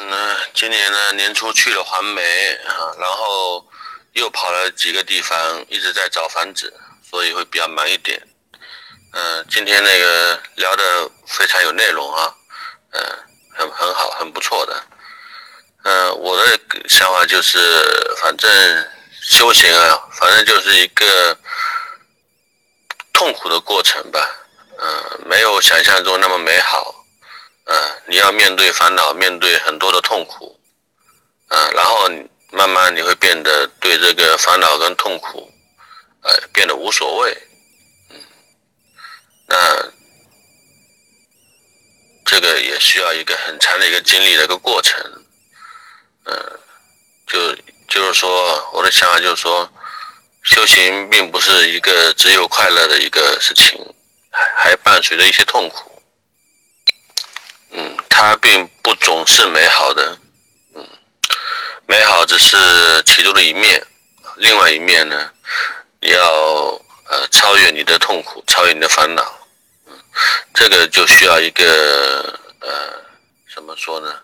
[0.00, 3.66] 嗯，今年呢年初去了环梅啊，然后
[4.12, 5.36] 又跑了几个地方，
[5.68, 6.72] 一直在找房子，
[7.10, 8.20] 所以会比较忙一点。
[9.12, 12.32] 嗯，今天那个聊的非常有内容啊，
[12.92, 13.02] 嗯，
[13.56, 14.82] 很很好，很不错的。
[15.82, 16.58] 嗯，我的
[16.88, 17.58] 想法就是，
[18.20, 18.88] 反正
[19.22, 21.36] 修行啊，反正就是一个
[23.12, 24.30] 痛苦的过程吧。
[24.80, 26.97] 嗯，没有想象中那么美好。
[27.70, 30.58] 嗯，你要面对烦恼，面对很多的痛苦。
[31.48, 32.08] 嗯，然后
[32.50, 35.52] 慢慢你会变得对这个烦恼跟痛苦，
[36.22, 37.36] 呃，变得无所谓。
[38.10, 38.16] 嗯，
[39.46, 39.56] 那
[42.24, 44.98] 这个也需要一个很长的一个经历的一个过程。
[46.24, 46.60] 嗯，
[47.26, 47.54] 就
[47.86, 49.70] 就是说，我的想法就是说，
[50.42, 53.78] 修行并不是一个只有快乐的一个事情，
[54.30, 55.97] 还还伴随着一些痛苦。
[57.70, 60.18] 嗯，它并不总是美好的，
[60.74, 60.88] 嗯，
[61.86, 62.56] 美好只是
[63.04, 63.84] 其中的一面，
[64.36, 65.30] 另外一面呢，
[66.00, 66.20] 你要
[67.10, 69.48] 呃超越你的痛苦，超越你的烦恼，
[69.86, 69.92] 嗯，
[70.54, 72.68] 这个就需要一个呃
[73.54, 74.22] 怎么说呢？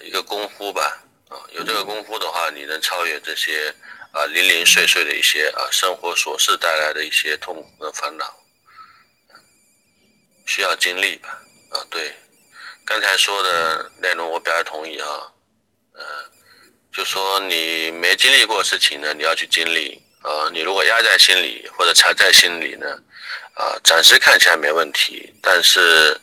[0.00, 0.98] 一个功夫吧，
[1.28, 3.72] 啊，有这个功夫的话，你能超越这些
[4.10, 8.36] 啊零零碎碎的一些啊生活琐事带来的一些痛苦和烦恼，
[10.44, 11.28] 需要经历吧，
[11.70, 12.12] 啊，对，
[12.84, 15.06] 刚才说的内容我表示同意啊，
[15.94, 16.02] 嗯。
[16.92, 20.50] 就说你没经历过事情呢，你要去经历啊。
[20.52, 22.86] 你如果压在心里或者藏在心里呢，
[23.54, 25.32] 啊，暂时看起来没问题。
[25.40, 26.20] 但是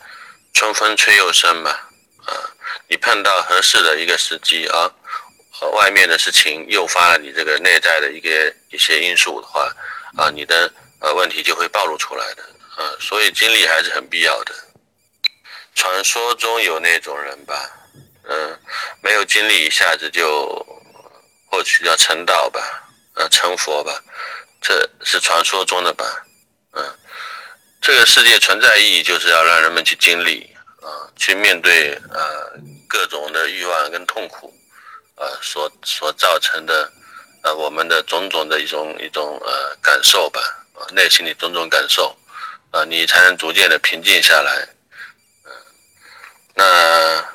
[0.53, 1.71] 春风吹又生嘛，
[2.23, 2.33] 啊，
[2.87, 4.93] 你碰到合适的一个时机啊，
[5.51, 9.75] 和外面的事情诱发了你这个内在的一个一些因素的话，
[10.17, 12.43] 啊，你的呃问题就会暴露出来的
[12.77, 12.93] 啊。
[12.99, 14.53] 所以经历还是很必要的。
[15.79, 17.55] 传说中有那种人吧。
[18.27, 18.59] 嗯，
[19.01, 20.45] 没有经历一下子就
[21.49, 22.61] 或许叫成道吧，
[23.13, 24.03] 呃，成佛吧，
[24.59, 26.05] 这是传说中的吧，
[26.73, 26.83] 嗯，
[27.81, 32.19] 这个世界存在意义就是要让人们去经历啊，去面对啊
[32.89, 34.53] 各种的欲望跟痛苦，
[35.15, 36.91] 啊所所造成的
[37.43, 40.41] 呃我们的种种的一种一种呃感受吧，
[40.73, 42.13] 啊内心的种种感受，
[42.71, 44.67] 啊你才能逐渐的平静下来，
[46.55, 47.29] 那。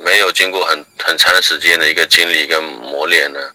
[0.00, 3.52] 没有经过很很长时间的一个经历跟磨练呢，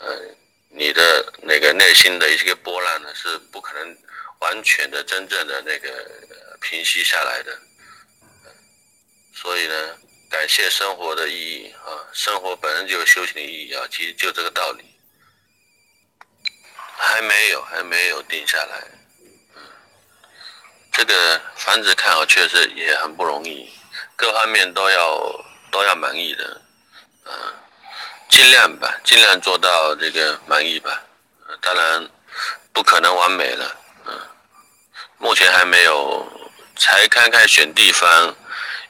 [0.00, 0.36] 嗯，
[0.68, 3.96] 你的那个内心的一些波澜呢，是不可能
[4.40, 5.88] 完全的、真正的那个
[6.60, 7.56] 平息下来的。
[9.32, 9.96] 所以呢，
[10.28, 14.84] 感谢生活的意义啊，生活本身就有修行的意义啊，其实就这个道理。
[16.98, 18.82] 还没有，还没有定下来。
[19.54, 19.62] 嗯，
[20.92, 23.70] 这个房子看好确实也很不容易，
[24.16, 25.44] 各方面都要。
[25.68, 26.62] 都要满意的，
[27.26, 27.32] 嗯，
[28.30, 31.02] 尽量吧，尽量做到这个满意吧。
[31.60, 32.08] 当然
[32.72, 33.76] 不可能完美了，
[34.06, 34.18] 嗯，
[35.18, 36.26] 目前还没有，
[36.78, 38.34] 才看看选地方，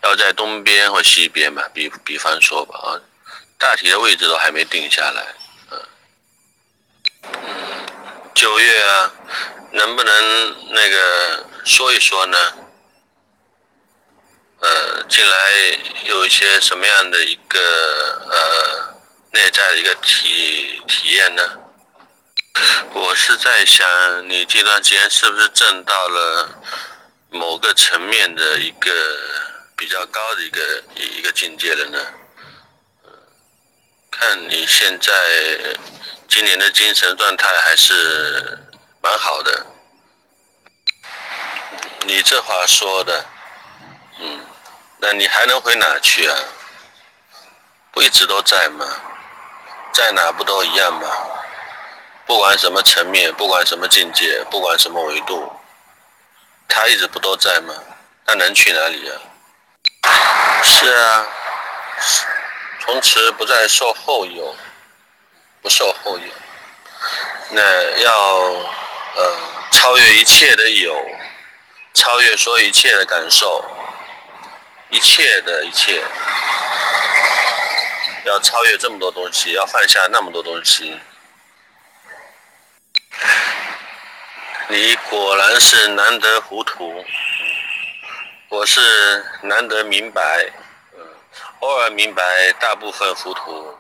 [0.03, 1.69] 要在东边或西边吧。
[1.75, 3.01] 比比方说吧，啊，
[3.59, 5.35] 大体的位置都还没定下来，
[5.73, 5.83] 嗯，
[7.23, 9.13] 嗯，九月啊，
[9.73, 12.39] 能不能那个说一说呢？
[14.59, 15.33] 呃，进来
[16.05, 17.61] 有一些什么样的一个
[18.31, 18.95] 呃
[19.33, 21.43] 内在的一个体体验呢？
[22.95, 23.87] 我是在想，
[24.31, 26.49] 你这段时间是不是挣到了
[27.29, 28.91] 某个层面的一个
[29.77, 31.99] 比较高的一个一个境界了呢？
[34.11, 35.13] 看你现在
[36.27, 38.59] 今年的精神状态还是
[39.03, 39.67] 蛮好的。
[42.07, 43.27] 你这话说的。
[44.19, 44.41] 嗯，
[44.99, 46.37] 那你还能回哪去啊？
[47.93, 48.87] 不一直都在吗？
[49.93, 51.09] 在哪不都一样吗？
[52.27, 55.51] 不管什么层面，不管什么境界，不管什么维度，
[56.69, 57.73] 他一直不都在吗？
[58.27, 59.15] 那能去哪里啊？
[60.63, 61.27] 是啊，
[62.81, 64.57] 从此不再受后有，
[65.63, 66.33] 不受后有。
[67.51, 67.63] 那
[68.01, 68.13] 要
[69.15, 69.37] 呃
[69.71, 71.01] 超越一切的有，
[71.95, 73.65] 超越说一切的感受。
[74.91, 76.03] 一切的一切，
[78.25, 80.99] 要超越这么多东西，要放下那么多东西。
[84.69, 87.05] 你果然是难得糊涂，
[88.49, 88.81] 我是
[89.43, 90.53] 难得明白，
[91.61, 92.23] 偶尔明白，
[92.61, 93.79] 大部分糊涂，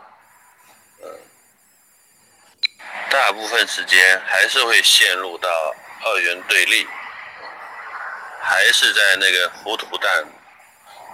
[3.10, 5.48] 大部分时间还是会陷入到
[6.04, 6.86] 二元对立，
[8.40, 10.24] 还是在那个糊涂蛋。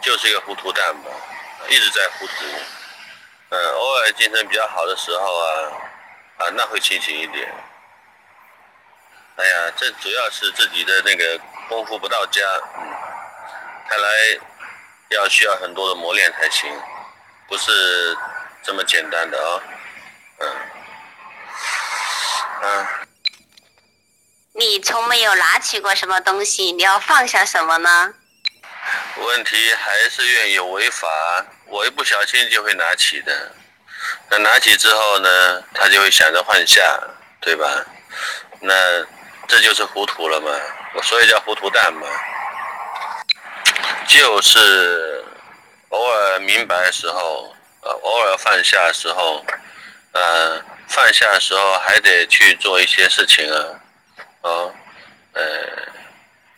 [0.03, 1.11] 就是一个糊涂蛋吧，
[1.69, 2.33] 一直在糊涂。
[3.51, 5.49] 嗯，偶尔精神比较好的时候啊，
[6.39, 7.53] 啊，那会清醒一点。
[9.37, 12.41] 哎呀，这主要是自己的那个功夫不到家，
[13.89, 14.09] 看来
[15.11, 16.71] 要需要很多的磨练才行，
[17.47, 18.17] 不是
[18.63, 19.63] 这么简单的啊。
[20.41, 20.57] 嗯，
[22.63, 22.87] 嗯。
[24.55, 28.15] 你从没有拿起过什么东西，你要放下什么呢？
[29.17, 31.07] 问题还是愿意违法，
[31.67, 33.53] 我一不小心就会拿起的。
[34.31, 36.83] 那拿起之后呢，他就会想着放下，
[37.41, 37.85] 对吧？
[38.61, 38.75] 那
[39.47, 40.51] 这就是糊涂了嘛，
[41.03, 42.07] 所以叫糊涂蛋嘛。
[44.09, 45.25] 就是
[45.91, 49.45] 偶尔明白的时候，呃，偶尔放下的时候，
[50.13, 53.81] 呃，放下的时候还得去做一些事情啊，
[54.41, 54.75] 哦，
[55.35, 55.43] 呃。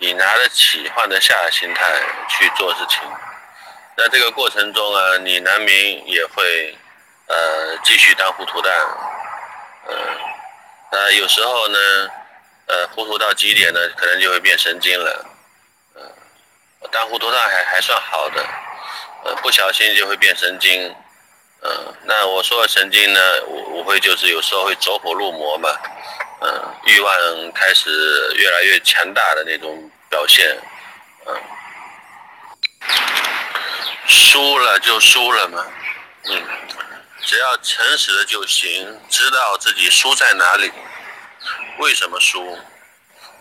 [0.05, 1.83] 你拿得起、放得下的心态
[2.29, 3.01] 去做事情，
[3.97, 6.77] 那这个过程中啊，你难免也会
[7.27, 8.71] 呃继续当糊涂蛋，
[9.87, 9.97] 呃，
[10.91, 11.79] 呃，有时候呢，
[12.67, 15.25] 呃，糊涂到极点呢，可能就会变神经了。
[15.97, 16.03] 嗯，
[16.93, 18.45] 当糊涂蛋还还算好的，
[19.25, 20.95] 呃，不小心就会变神经。
[21.63, 25.71] 嗯，那我说的神经呢，无无非就是有时候会走火入魔嘛。
[26.43, 27.89] 嗯，欲望开始
[28.35, 30.47] 越来越强大的那种表现。
[31.27, 31.43] 嗯，
[34.07, 35.67] 输了就输了嘛。
[36.27, 36.49] 嗯，
[37.23, 40.71] 只要诚实的就行，知道自己输在哪里，
[41.79, 42.57] 为什么输，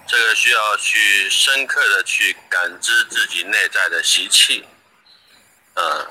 [0.08, 4.68] 这个需要去深刻的去感知自己内在的习气。
[5.76, 6.08] 嗯，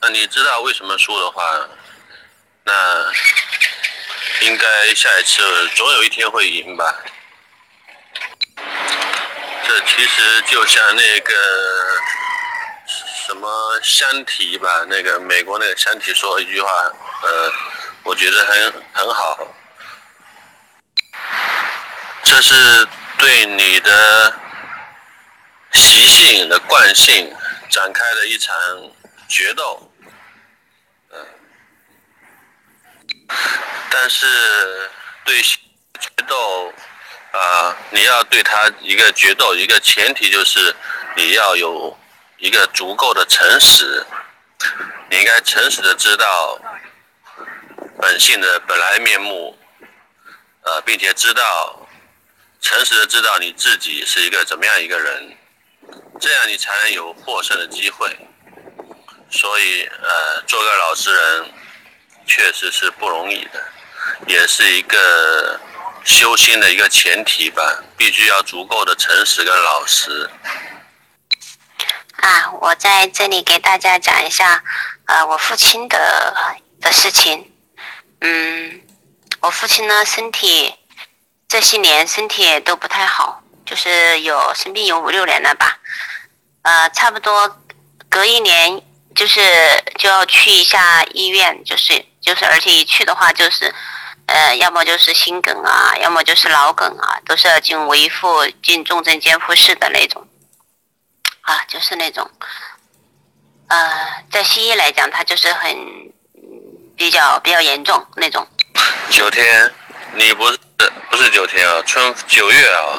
[0.00, 1.68] 那你知道为什么输的话，
[2.64, 3.12] 那
[4.40, 7.00] 应该下一次总有一天会赢吧。
[9.66, 11.32] 这其实就像那个
[13.26, 16.70] 什么香缇吧，那个美国那个香缇说一句话，
[17.22, 17.52] 呃，
[18.02, 19.54] 我觉得很很好。
[22.24, 22.86] 这是
[23.18, 24.34] 对你的
[25.72, 27.34] 习性的惯性
[27.70, 28.54] 展开的一场
[29.28, 29.90] 决斗，
[31.10, 31.26] 嗯，
[33.90, 34.90] 但是
[35.24, 35.58] 对决
[36.28, 36.72] 斗。
[37.34, 40.72] 啊，你要对他一个决斗，一个前提就是
[41.16, 41.98] 你要有
[42.38, 44.06] 一个足够的诚实，
[45.10, 46.56] 你应该诚实的知道
[48.00, 49.58] 本性的本来面目，
[50.62, 51.88] 呃，并且知道
[52.60, 55.36] 诚实的知道你自己是一个怎么样一个人，
[56.20, 58.16] 这样你才能有获胜的机会。
[59.32, 61.52] 所以，呃，做个老实人
[62.26, 63.60] 确实是不容易的，
[64.28, 65.58] 也是一个。
[66.04, 67.62] 修心的一个前提吧，
[67.96, 70.30] 必须要足够的诚实跟老实。
[72.16, 74.62] 啊，我在这里给大家讲一下，
[75.06, 76.34] 呃，我父亲的
[76.80, 77.50] 的事情。
[78.20, 78.82] 嗯，
[79.40, 80.74] 我父亲呢，身体
[81.48, 85.78] 这些年身体都不太好，就是有生病有五六年了吧。
[86.62, 87.60] 呃，差不多
[88.10, 88.82] 隔一年
[89.14, 89.40] 就是
[89.98, 93.74] 就要去一下医院，就是就是，而且一去的话就是。
[94.26, 100.26] 呃，要么就是心梗啊，要么就是脑梗啊，都是要进维护、进重症监护室的那种，
[101.42, 102.28] 啊，就是那种，
[103.68, 105.76] 呃，在西医来讲，它就是很
[106.96, 108.46] 比较比较严重那种。
[109.10, 109.72] 九天，
[110.14, 110.58] 你不是
[111.10, 111.82] 不是九天啊？
[111.86, 112.98] 春九月啊，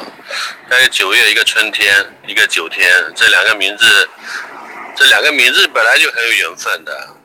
[0.70, 4.10] 那个九月一个春天，一个九天，这两个名字，
[4.96, 7.18] 这两个名字本来就很有缘分的。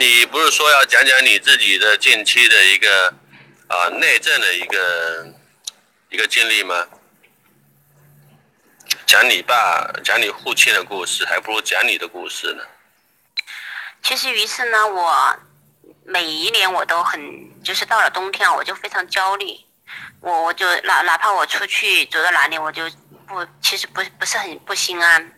[0.00, 3.14] 你不是说要讲讲你自己的近期的一个
[3.68, 5.34] 啊内政的一个
[6.08, 6.86] 一个经历吗？
[9.04, 12.64] 讲你爸讲你父亲的故事，还不如讲你的故事呢。
[14.02, 15.38] 其实，于是呢，我
[16.06, 19.54] 每一年我都很，就是到了冬天，我就非常焦虑。
[20.22, 22.88] 我我就哪哪怕我出去走到哪里，我就
[23.28, 25.30] 不，其实不不是很不心安。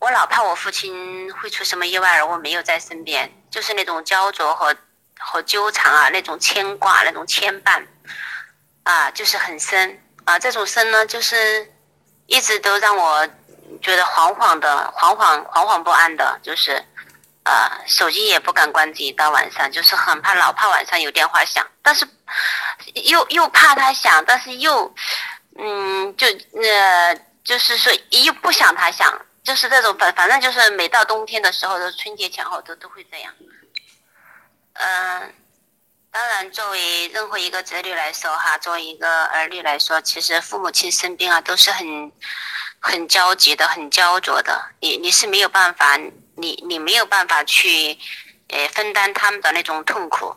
[0.00, 4.74] 我老怕我父亲会出什么意外，而我没有在身边，就是那种焦灼和
[5.18, 7.84] 和纠缠啊，那种牵挂，那种牵绊，
[8.84, 10.38] 啊，就是很深啊。
[10.38, 11.72] 这种深呢，就是
[12.26, 13.26] 一直都让我
[13.82, 16.82] 觉得惶惶的，惶惶惶惶不安的，就是
[17.44, 22.06] 啊，手机也不敢关机，到晚上就是很怕，老怕晚上有电话响，但是
[22.94, 24.94] 又又怕它响，但是又
[25.58, 26.26] 嗯，就
[26.62, 29.20] 呃，就是说又不想它响。
[29.48, 33.32] 就是这种反反正就是每到冬天的时候，都春节前后都都会这样。
[34.74, 35.34] 嗯，
[36.10, 42.12] 当然作为任何一个子女来说哈，作为一个儿女来说，其实父母亲生病啊，都是很
[42.78, 44.70] 很焦急的、很焦灼的。
[44.80, 45.96] 你你是没有办法，
[46.36, 47.98] 你你没有办法去
[48.48, 50.36] 呃分担他们的那种痛苦。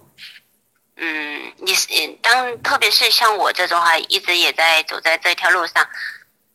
[0.95, 1.89] 嗯，你是
[2.21, 5.85] 当特别是像我这种哈，一直也在走在这条路上。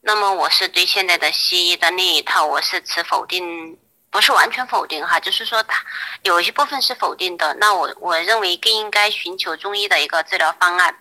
[0.06, 3.76] 那么我是对现在的西医的那一套，我是持否定，
[4.08, 5.84] 不是完全否定哈，就是说它
[6.22, 7.52] 有一部分是否定的。
[7.54, 10.96] 那我我认为更应该寻求中医的一个治疗方案。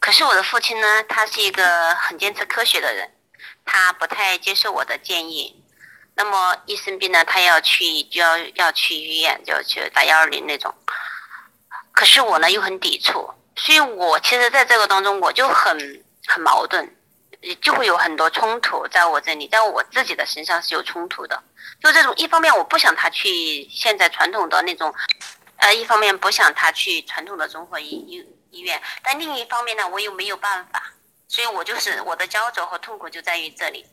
[0.00, 3.10] 可是我的父亲呢，他是一个很坚持科学的人，
[3.64, 5.64] 他不太接受我的建议。
[6.14, 10.74] 那么一生病呢，他要去就要要去医院，就去打幺二零那种。
[11.92, 16.94] 可是我呢又很抵触，所以我其实在这个当中我就很很矛盾。
[17.60, 21.42] 就会有很多冲突，在我这里，在我自己的身上是有冲突的。
[21.82, 24.94] 就这种，一方面我不想他去现在传统的那种，
[25.56, 30.92] 呃，一方面不想他去传统的综合医医医院，但另一方面呢，我又没有办法，
[31.28, 33.86] 所以我就是我的焦灼和痛苦就在于这里。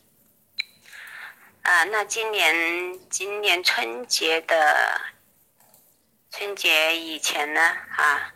[1.61, 4.99] 啊，那今年今年春节的
[6.31, 8.33] 春节以前呢，啊，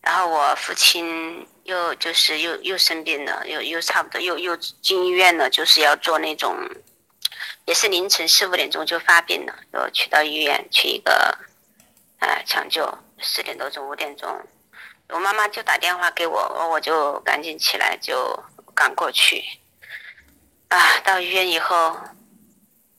[0.00, 6.56] 然后我父亲又就是又又生病了，又又差不多又又进医院了，就是要做那种，
[7.66, 11.38] 也是凌晨四五点钟就发病了，又去到医院去一个，
[12.18, 12.86] 呃抢救，
[13.20, 14.28] 四点多钟五点钟，
[15.10, 18.42] 我妈妈就打电话给我，我就赶紧起来就
[18.74, 19.42] 赶过去，
[20.68, 21.96] 啊，到医院以后，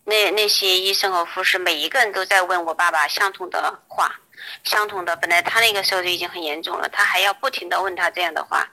[0.06, 4.20] 那那些医生和护士每一个人都在问我爸爸相同的话。
[4.64, 8.68] 相同的，本来他那个时候就已经很严重了，他还要不停的问他这样的话，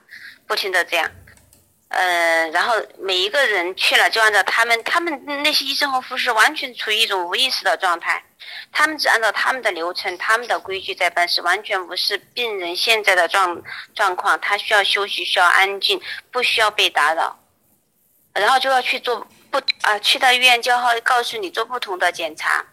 [0.47, 1.09] 不停的这样，
[1.89, 8.23] 呃，然后每一个人去了就按照他们，他们那些医生和护士完全处于一种无意识的状态，
[8.71, 13.61] 他们只按照他们的流程、他们的规矩在办事，完全无视病人现在的状
[13.95, 15.99] 状况，他需要休息，需要安静，
[16.31, 17.39] 不需要被打扰，
[18.33, 22.63] 然后就要去做不啊，去到医院就要告诉你做不同的检查。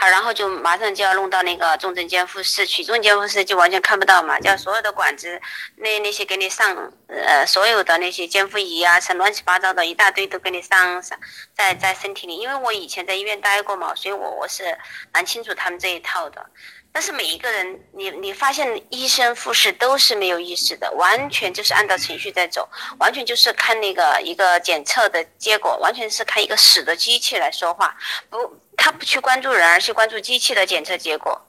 [0.00, 5.38] 好，然后就马上就要弄到那个重症监护室去，重症监护室就完全看不到嘛，叫所有的管子，
[5.76, 6.74] 那那些给你上，
[7.06, 11.18] 呃，所有的那些监护仪啊，什乱七八糟的一大堆都给你上上
[11.54, 14.74] 在在身体里，因为我以前在医院待过嘛，所以我我是
[15.12, 16.46] 蛮清楚他们这一套的。
[16.92, 22.68] 但是每一个人，你你发现医生护士都是没有意识的，完全就是按照程序在走，
[22.98, 27.96] 完全就是看那个一个检测的结果，完全是看一个死的机器来说话，
[28.28, 31.40] 不，他不去关注人，而去关注机器的检测结果，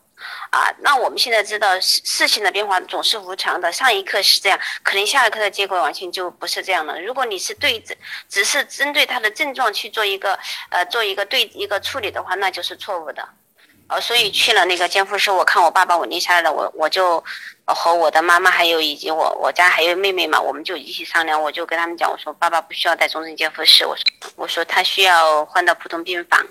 [0.51, 7.01] 啊，那我们现在知道事事情的变化总是无常的，上一刻是这样，可能下一刻的结果完全就不是这样了。
[7.01, 7.97] 如果你是对只
[8.29, 10.37] 只是针对他的症状去做一个
[10.69, 13.27] 呃做一个对一个处理的话，那就是错误的。
[13.91, 17.21] 呃，所以去了那个监护室，我看我爸爸稳定下来了，我我就
[17.65, 24.03] 和我的妈妈还有以及我我家还有妹妹嘛，我们就一起商量，我就跟他们讲，我说爸爸不需要在重症监护室，我说
[24.37, 26.41] 我说他需要换到普通病房，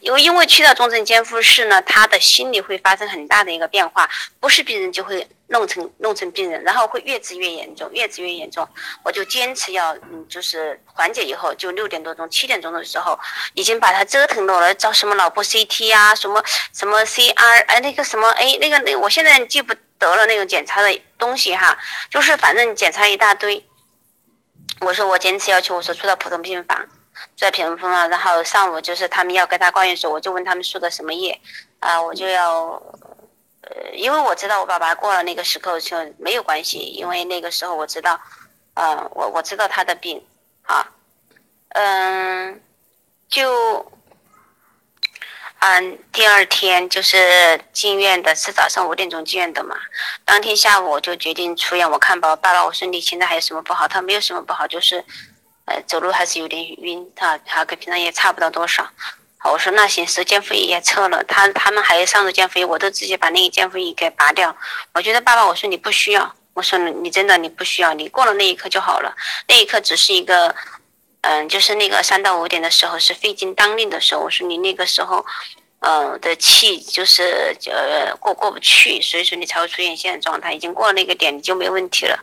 [0.00, 4.06] 因为因为去到重症监护室呢，他的心理会发生很大的一个变化，
[4.38, 5.26] 不是病人就会。
[5.50, 8.66] 弄成弄成病人，然后会越治越严重，越治越严重。
[9.02, 13.18] 我就坚持要，嗯，就是缓解以后，就六点多钟、七点钟的时候，
[13.54, 16.42] 已经把他折腾到了，找什么脑部 CT 啊，什么
[16.72, 21.76] 什么 CR，哎，那个什么，哎，那个那，我现在记不得了那个检查的东西哈，
[22.08, 23.66] 就是反正检查一大堆。
[24.80, 26.78] 我说我坚持要求，我说住到普通病房，
[27.36, 31.40] 住在普通病房，然后上午就是他们要给他挂院时候，我就问他们输的什么液，
[31.80, 32.80] 啊，我就要。
[33.72, 38.20] 呃，因为我知道我爸爸过了那个时候就没有关系，因为那个时候我知道，
[38.74, 40.20] 呃，我我知道他的病，
[40.62, 40.86] 啊，
[41.68, 42.60] 嗯，
[43.28, 43.92] 就，
[45.60, 49.76] 嗯，第二天就是进院的，是早上五点钟进院的嘛。
[50.24, 53.86] 当天下午我就决定出院，我看吧，爸爸，我说你现在还有什么不好？
[53.86, 55.04] 他没有什么不好，就是，
[55.66, 58.88] 呃，走路还是有点晕，他他跟平常也差不到多少。
[59.44, 64.54] 我说那行，是监护仪也撤了，他他们还要上着监护仪，我都直接把那个监护仪给拔掉。
[64.92, 69.14] 我觉得爸爸，我说你不需要，我说你真的你不需要，你过了那一刻就好了，
[69.48, 70.54] 那一刻只是一个，
[71.22, 75.24] 嗯，就是那个三到五点的时候是肺经当令的时候，我说你那个时候，
[75.80, 82.18] 嗯的气就是呃过过不去，所以说你才会出现现在状态，已经过了那个点你就没问题了。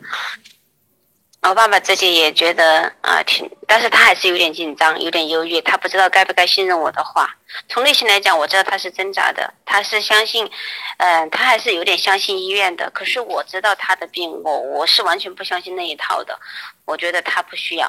[1.40, 7.34] 我爸爸自己也觉得啊，挺，但是他还是有点紧张，有点忧郁，他不知道该不该信任我的话。
[7.68, 10.50] 从内心来讲，我知道他是挣扎的，他是相信，
[10.98, 12.90] 嗯，他还是有点相信医院的。
[12.90, 16.38] 可是我知道他的病，我我是完全不相信那一套的。
[16.84, 17.88] 我觉得他不需要，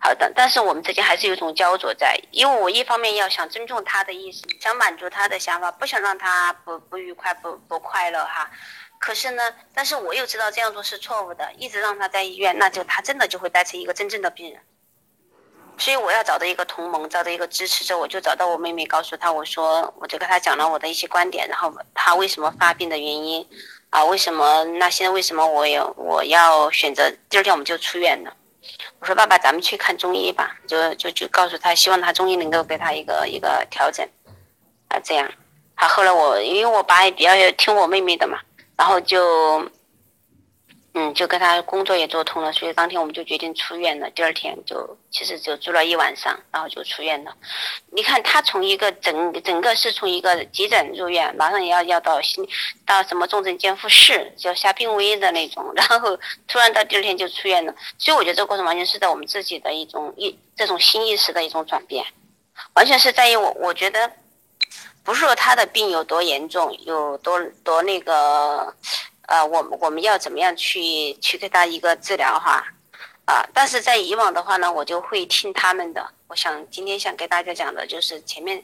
[0.00, 8.50] 好的，但是我们之间还是有种焦灼在，因为我一方面要想尊重他的意思，想满足他的想法，不想让他不不愉快、不不快乐哈。
[8.98, 9.42] 可是呢，
[9.72, 14.60] 但是我又知道这样做是错误的，一直让他在医院，那就他真的就会带成一个真正的病人。
[15.78, 23.48] 所以我要找到一个同盟，找到一个支持者，我就找到我妹妹，告诉她，我说我就跟她讲了我的一些观点，然后她为什么发病的原因，
[23.90, 28.34] 啊，为什么那现在为什么我有我要选择第二天我们就出院了？
[28.98, 34.04] 我说爸爸，咱们去看中医吧，就就就告诉他，希望他中医能够给他一个一个调整，
[34.88, 35.30] 啊，这样。
[35.76, 38.40] 好，后来我因为我爸也比较听我妹妹的嘛。
[38.78, 39.68] 然后就，
[40.94, 44.08] 嗯，就跟他工作也做通了，所以当天我们就决定出院了。
[44.10, 47.36] 第二天就其实就住了一晚上，然后就出院了。
[47.90, 52.48] 你看他从一个整整个是从一个急诊入院，马上要要到新
[52.86, 56.16] 到什么重症监护室，就下病危的那种， 然后
[56.46, 57.74] 突然到第二天就出院了。
[57.98, 62.06] 所以我觉得这个过程完全是在我们自己的一种意这种新意识的一种转变，
[62.74, 64.08] 完全是在于我我觉得。
[65.08, 68.74] 不是说他的病有多严重，有多多那个，
[69.22, 72.62] 呃，我们我们要怎么样去去给他一个治疗哈，
[73.24, 76.06] 啊，但是在以往的话呢，我就会听他们的。
[76.26, 78.62] 我想今天想给大家讲的就是前面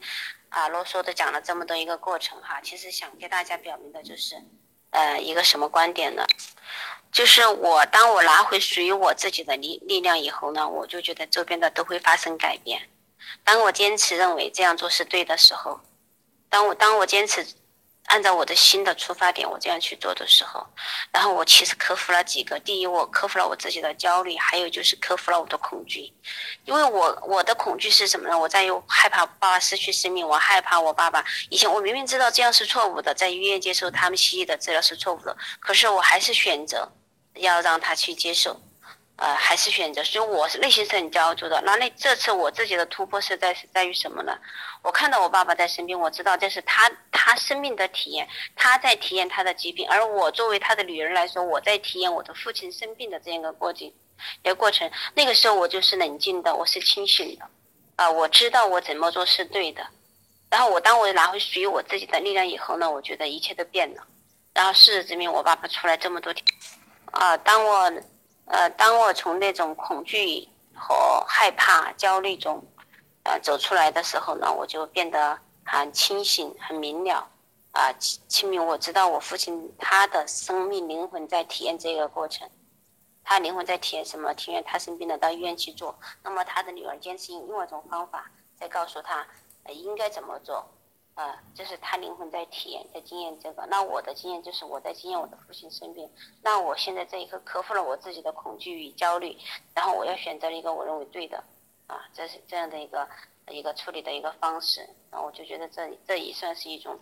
[0.51, 4.36] 啊啰嗦的讲了这么多一个过程哈，其实想给大家表明的就是，
[4.90, 6.26] 呃一个什么观点呢？
[7.11, 12.82] 就是我当我拿回属于我自己的力力量以后呢，我就觉得周边的都会发生改变。
[13.42, 15.80] 当我坚持认为这样做是对的时候，
[16.55, 17.44] 当我当我坚持。
[18.07, 20.64] 按照我的新的出发点，我这样去做的时候，
[21.11, 22.61] 然后我其实克服了几个。
[22.61, 26.12] 第一，我克服了我自己的焦虑，还有就是克服了我的恐惧。
[26.66, 28.38] 因为我我的恐惧是什么呢？
[28.38, 31.24] 我在有害怕爸爸失去生命，我害怕我爸爸。
[31.48, 36.86] 以前我明明知道这样是错误的，在医院接受他们西医的治疗是错误的，可是我还是选择
[37.36, 38.61] 要让他去接受。
[39.17, 41.61] 呃，还是选择，所以我是内心是很焦灼的。
[41.62, 44.37] 那那这次我自己的突破是在是在于什么呢？
[44.83, 53.87] 我看到我爸爸在生病，我知道这是他他生命的体验，他在体验他的疾病，而我作为他的女儿来说，我在体验我的父亲生病的这样一个过程，
[54.43, 54.91] 一个过程。
[55.15, 57.47] 那个时候我就是冷静的，我是清醒的，
[57.95, 59.87] 啊，我知道我怎么做是对的。
[60.51, 64.03] 然后我当我拿回属于我自己的力量以后呢，我觉得一切都变了。
[64.53, 66.45] 然后事实证明，我爸爸出来这么多天，
[67.12, 67.93] 啊，当我。
[68.47, 72.62] 呃，当我从那种恐惧和害怕、焦虑中，
[73.22, 77.26] 呃，走出来的时候呢，我就变得很清醒、很明了，
[77.72, 77.90] 啊，
[78.28, 78.64] 清明。
[78.64, 82.49] 我知道我父亲他的生命灵魂在体验这个过程，
[83.24, 84.34] 他灵魂在体验什么？
[84.34, 89.26] 体验他生病了到医院去做，那么他的女儿坚持用另外一种方法，在告诉他
[89.68, 90.68] 应该怎么做。
[91.15, 93.65] 啊，这是他灵魂在体验，在经验这个。
[93.67, 96.11] 那我的经验就是我在经验我的父亲生病。
[96.43, 99.37] 那我现在这一刻克服了我自己的恐惧与焦虑，
[99.73, 101.37] 然后我要选择了一个我认为对的，
[101.87, 103.09] 啊，这是这样的一个
[103.49, 104.85] 一个处理的一个方式。
[105.12, 106.99] 那我就觉得这这也算是一种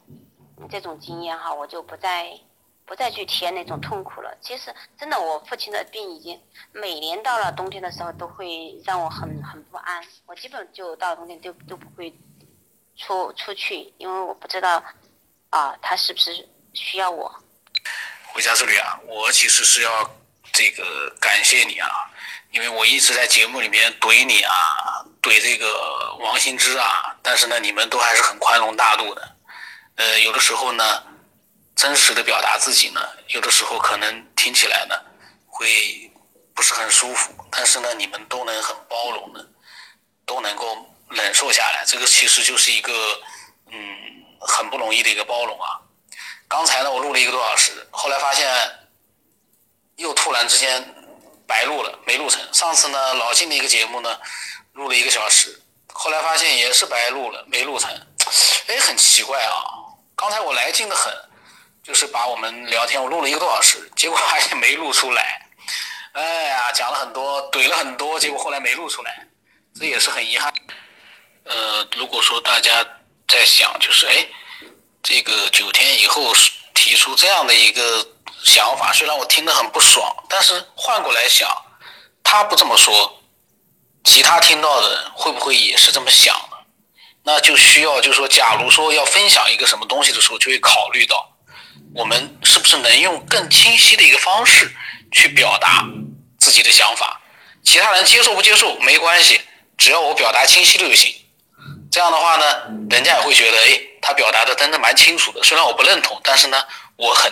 [0.68, 2.38] 这种经验哈，我就不再
[2.84, 4.36] 不再去体验那种痛苦了。
[4.42, 6.38] 其实真的，我父亲的病已经
[6.72, 10.04] 每年到了冬天的时候都会让我很很不安。
[10.26, 12.14] 我基本就到冬天都都不会。
[12.96, 14.82] 出出去，因为我不知道，
[15.50, 17.34] 啊，他是不是需要我？
[18.32, 20.10] 回家之旅啊，我其实是要
[20.52, 21.88] 这个感谢你啊，
[22.50, 24.52] 因为我一直在节目里面怼你啊，
[25.20, 29.36] 怼这个王新之啊，但是呢，你们都还是很宽容大度的。
[29.96, 31.02] 呃，有的时候呢，
[31.74, 34.94] 真实的表达自己呢，有的时候可能听起来呢，
[35.46, 36.10] 会
[36.54, 39.46] 不是很舒服，但是呢，你们都能很包容的，
[40.24, 40.88] 都能够。
[41.14, 42.92] 忍受下来，这个其实就是一个，
[43.70, 43.78] 嗯，
[44.40, 45.80] 很不容易的一个包容啊。
[46.48, 48.48] 刚才呢，我录了一个多小时，后来发现
[49.96, 50.82] 又突然之间
[51.46, 52.40] 白录了，没录成。
[52.52, 54.20] 上次呢，老金的一个节目呢，
[54.72, 57.90] 录了一个小时，后来发现也是白录了，没录成。
[58.68, 59.64] 哎，很奇怪啊。
[60.14, 61.12] 刚才我来劲的很，
[61.82, 65.48] 就是把我们聊天我录了一个多小时，结果发现没录出来。
[66.12, 69.26] 哎呀，讲了很多，怼了很多，结果后来没录出来，
[69.74, 70.52] 这也是很遗憾。
[71.44, 72.84] 呃，如果说大家
[73.26, 74.26] 在想，就是哎，
[75.02, 76.32] 这个九天以后
[76.74, 78.06] 提出这样的一个
[78.44, 81.48] 想法，虽然我听得很不爽，但是换过来想，
[82.22, 83.22] 他不这么说，
[84.04, 86.56] 其他听到的人会不会也是这么想呢？
[87.24, 91.36] 那就需要，就是说，假如说要分享一个什么东西的时候，就会考虑到，
[91.94, 94.72] 我们是不是能用更清晰的一个方式
[95.12, 95.84] 去表达
[96.38, 97.20] 自己的想法，
[97.64, 99.40] 其他人接受不接受没关系，
[99.78, 101.14] 只要我表达清晰就行。
[101.92, 102.44] 这样的话呢，
[102.88, 105.42] 人家也会觉得，哎，他表达的真的蛮清楚的。
[105.42, 106.64] 虽然我不认同，但是呢，
[106.96, 107.30] 我很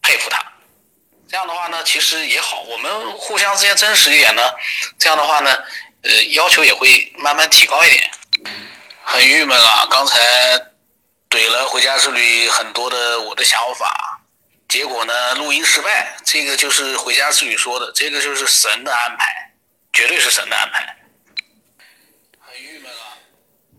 [0.00, 0.40] 佩服他。
[1.28, 4.42] 这样的话呢，其实也好，我们互相之间真实一点呢。
[5.00, 5.50] 这样的话呢，
[6.02, 8.08] 呃，要求也会慢慢提高一点。
[9.02, 10.16] 很郁闷啊，刚才
[11.28, 14.20] 怼了回家之旅很多的我的想法，
[14.68, 16.16] 结果呢，录音失败。
[16.24, 19.50] 这个就是回家之旅说的，这个就是神的安排，
[19.92, 20.96] 绝对是神的安排。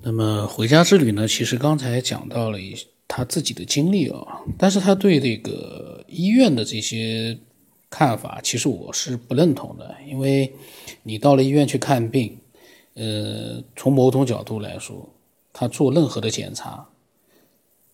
[0.10, 1.28] 那么回家之旅呢？
[1.28, 2.74] 其实刚才讲到了一
[3.10, 7.38] 他自己的经历啊，但是他对这个医院的这些
[7.90, 9.94] 看法，其实我是不认同的。
[10.10, 10.54] 因为
[11.04, 12.38] 你到了医院去看病，
[12.94, 15.10] 呃，从某种角度来说，
[15.52, 16.88] 他做任何的检查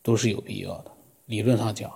[0.03, 0.91] 都是有必要的。
[1.26, 1.91] 理论上讲，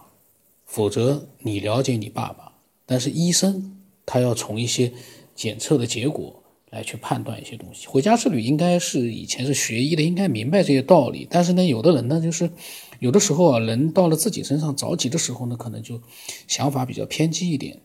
[0.65, 2.53] 否则你了解你爸爸，
[2.87, 4.91] 但是医生他要从一些
[5.35, 6.41] 检测的结果。
[6.69, 11.25] 来去判断一些东西，回家之旅应该是以前是学医的，应该明白这些道理。
[11.29, 12.49] 但是呢，有的人呢，就是
[12.99, 16.01] 有的时候啊，人到了自己身上着急的时候呢，可能就
[16.45, 17.79] 想法比较偏激一点。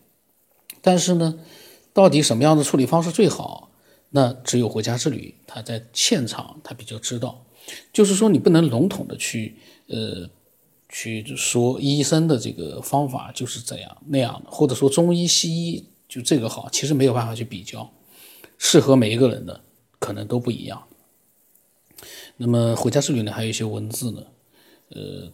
[0.81, 1.39] 但是呢，
[1.93, 3.69] 到底什么样的处理方式最好？
[4.09, 7.45] 那只有回家之旅他在现场他比较知道。
[7.93, 9.55] 就是说，你不能笼统的去
[9.87, 10.29] 呃
[10.89, 17.89] 去说医生的这个方法就是这样那样的，或者说中医西医就这个好，其实没有办法去比较。
[18.65, 19.61] 适合每一个人的
[19.99, 20.81] 可能都不一样。
[22.37, 24.23] 那么回家之旅呢，还有一些文字呢，
[24.89, 25.29] 呃，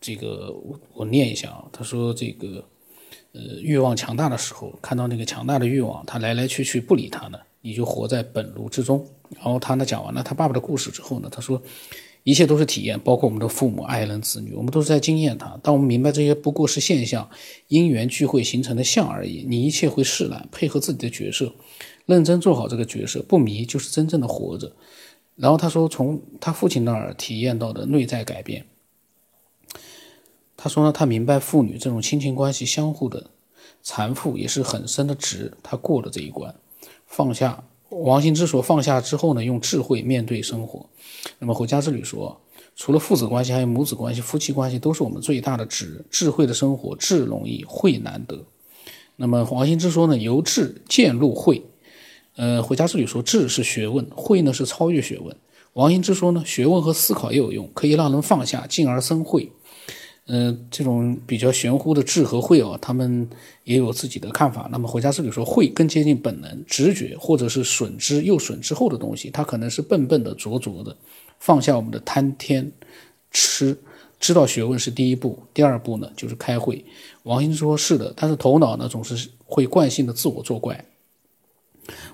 [0.00, 2.64] 这个我我念一下啊，他说这个
[3.32, 9.04] 呃欲望强大的时候，看到那个强大的欲望，他来来去去不理他呢，你就活在本炉之中。
[9.34, 11.60] 然后他呢讲完了他爸爸的故事之后呢，他说
[12.24, 15.58] 一切都是体验，包括我们的父母、爱人、子女，我们都是在经验它。
[15.62, 17.28] 当我们明白这些不过是现象，
[17.68, 21.52] 因缘聚会形成的相而已，你一切会释然，配合自己的角色，
[22.06, 24.72] 认真做好这个角色，不迷就是真正的活着。
[25.34, 28.66] 然后他说，从他父亲那儿体验到的内在改变。
[30.56, 33.30] 他说呢，他明白父女这种亲情关系相互的
[33.82, 36.54] 残负也是很深的值，他过了这一关，
[37.06, 37.64] 放下。
[37.92, 40.86] 王兴之说放下之后呢，用智慧面对生活。
[41.38, 42.40] 那么回家之旅说，
[42.74, 46.04] 除了父子关系，还有母子关系、夫妻关系，都是我们最大的智。
[46.10, 48.44] 智慧的生活，智容易，慧难得。
[49.16, 51.62] 那么王兴之说呢，由智渐入慧。
[52.36, 55.36] 呃，回家之旅说，智是学问，慧呢是超越学问。
[55.74, 59.52] 王兴之说呢，学问和思考也有用，可以让人放下，进而生慧。
[60.26, 63.28] 嗯，这种比较玄乎的智和慧哦，他们
[63.64, 64.68] 也有自己的看法。
[64.70, 70.96] 那么回家之旅说，慧更接近本能、直觉，或者是损之又损之后的东西，它可能是笨笨的、拙拙的。
[71.40, 72.70] 放下我们的贪天
[73.32, 73.76] 痴，
[74.20, 76.84] 知道学问是第一步，第二步呢就是开会。
[77.24, 80.84] 王兴之说是的，但是头脑呢总是会惯性的自我作怪。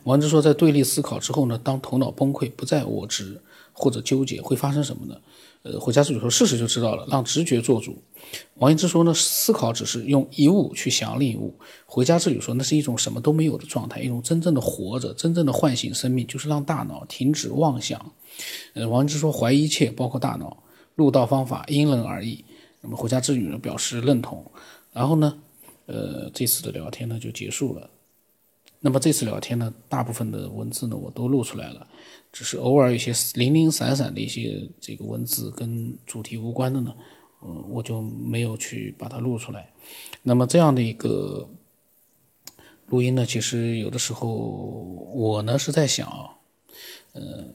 [0.05, 3.39] 王之说，在对立思考之后呢，当头脑崩溃，不再我执
[3.75, 5.21] 或者纠结，会发生什么呢？
[5.63, 8.01] 呃，回家之旅说，试试就知道了，让直觉做主。
[8.55, 11.55] 王一之说呢，思考只是用一物去想另一物。
[11.85, 18.13] 回家之旅说，那是一种什么都没有的状态，一种真正的活着，真正的唤醒生命，就是让大脑停止妄想。
[18.75, 20.63] 呃，王一之说，怀疑一切，包括大脑。
[20.95, 22.45] 入道方法因人而异。
[22.81, 24.45] 那么回家之旅呢，表示认同。
[24.93, 25.39] 然后呢，
[25.87, 27.89] 呃，这次的聊天呢就结束了。
[28.81, 31.87] 那么这次聊天呢，大部分的文字呢我都录出来了。
[32.31, 36.95] 只是偶尔有些零零散散的一些这个文字跟主题无关的呢，
[37.43, 39.73] 嗯，我就没有去把它录出来。
[40.23, 41.49] 那么这样的一个
[42.87, 46.37] 录音呢，其实有的时候我呢是在想，
[47.15, 47.55] 嗯，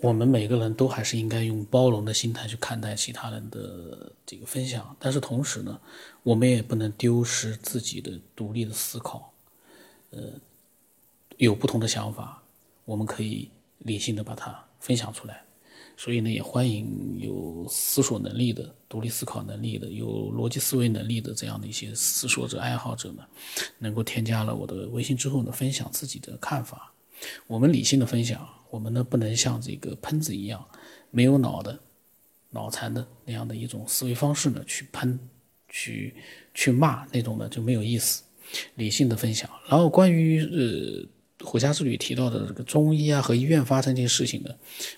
[0.00, 5.80] 我们每个人都还是应该用包容的心态去看待其他人的这个分享，但是同时呢，
[6.24, 9.32] 我们也不能丢失自己的独立的思考，
[10.10, 10.20] 呃，
[11.36, 12.42] 有不同的想法，
[12.84, 13.48] 我们可以。
[13.80, 15.42] 理性的把它分享出来，
[15.96, 23.24] 所以呢，也欢迎有思索能力的、独立思考能力的、有逻辑思维能力的这样的一些思索者、爱好者呢，
[23.78, 26.92] 能够添加了我的微信之后呢，分享自己的看法。
[27.46, 30.64] 我们理性的分享，我们呢不能像这个喷子一样，
[31.10, 31.78] 没有脑的、
[32.50, 35.18] 脑残的那样的一种思维方式呢，去喷、
[35.68, 36.14] 去
[36.54, 38.22] 去骂那种呢就没有意思。
[38.76, 41.08] 理性的分享，然后关于呃。
[41.44, 44.50] 回家之旅提到的这个中医啊和医院发生这些事情呢，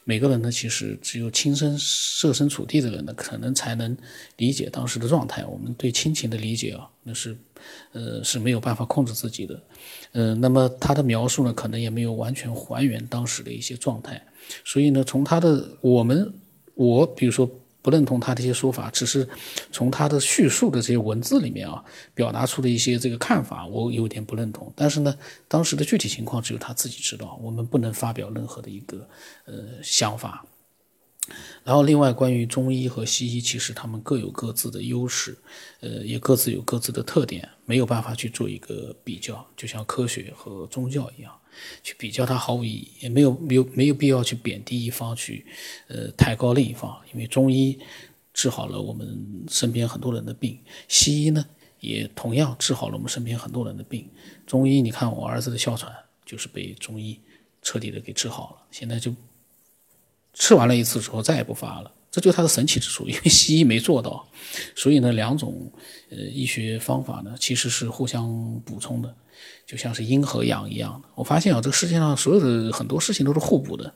[0.04, 3.96] 每个人呢其实只有亲身设身处地的人呢，可能才能
[4.38, 5.44] 理解当时的状态。
[5.44, 7.36] 我们对亲情的理解啊，那是
[7.92, 9.62] 呃是没有办法控制自己的。
[10.12, 14.22] 呃，那么他的描述呢，可能也没有完全还原当时的一些状态。
[14.64, 16.32] 所以呢，从他的我们
[16.74, 17.50] 我比如说。
[17.82, 19.28] 不认同他这些说法，只是
[19.72, 24.72] 从他的叙述的这些文字里面啊，表达出的一些这个看法，我有点不认同。
[24.76, 25.14] 但是呢，
[25.48, 29.08] 当时的具体情况只有他自己知道，我们不能发表任何的一个
[29.46, 30.44] 呃想法。
[31.62, 35.38] 然后，另外关于中医和西医，其实他们各有各自的优势，
[35.80, 41.32] 呃，也各自有各自的特点，没有办法去做一个比较，就像科学和宗教一样。
[41.82, 45.44] 去比较它毫无意义，也没有没有没有必要去贬低一方，去
[45.88, 46.96] 呃抬高另一方。
[47.12, 47.78] 因为中医
[48.32, 51.44] 治好了我们身边很多人的病，西医呢
[51.80, 54.08] 也同样治好了我们身边很多人的病。
[54.46, 55.92] 中医，你看我儿子的哮喘
[56.24, 57.18] 就是被中医
[57.62, 59.14] 彻底的给治好了，现在就
[60.34, 61.92] 吃完了一次之后再也不发了。
[62.10, 64.26] 这就是它的神奇之处，因为西医没做到，
[64.74, 65.70] 所以呢，两种
[66.10, 69.14] 呃医学方法呢其实是互相补充的。
[69.66, 73.94] 就像是阴和阳一样的，我发现啊，这个世界上所有的很多事情都是互补的，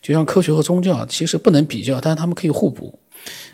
[0.00, 2.98] 就像科学和宗教，其实不能比较，但是他们可以互补。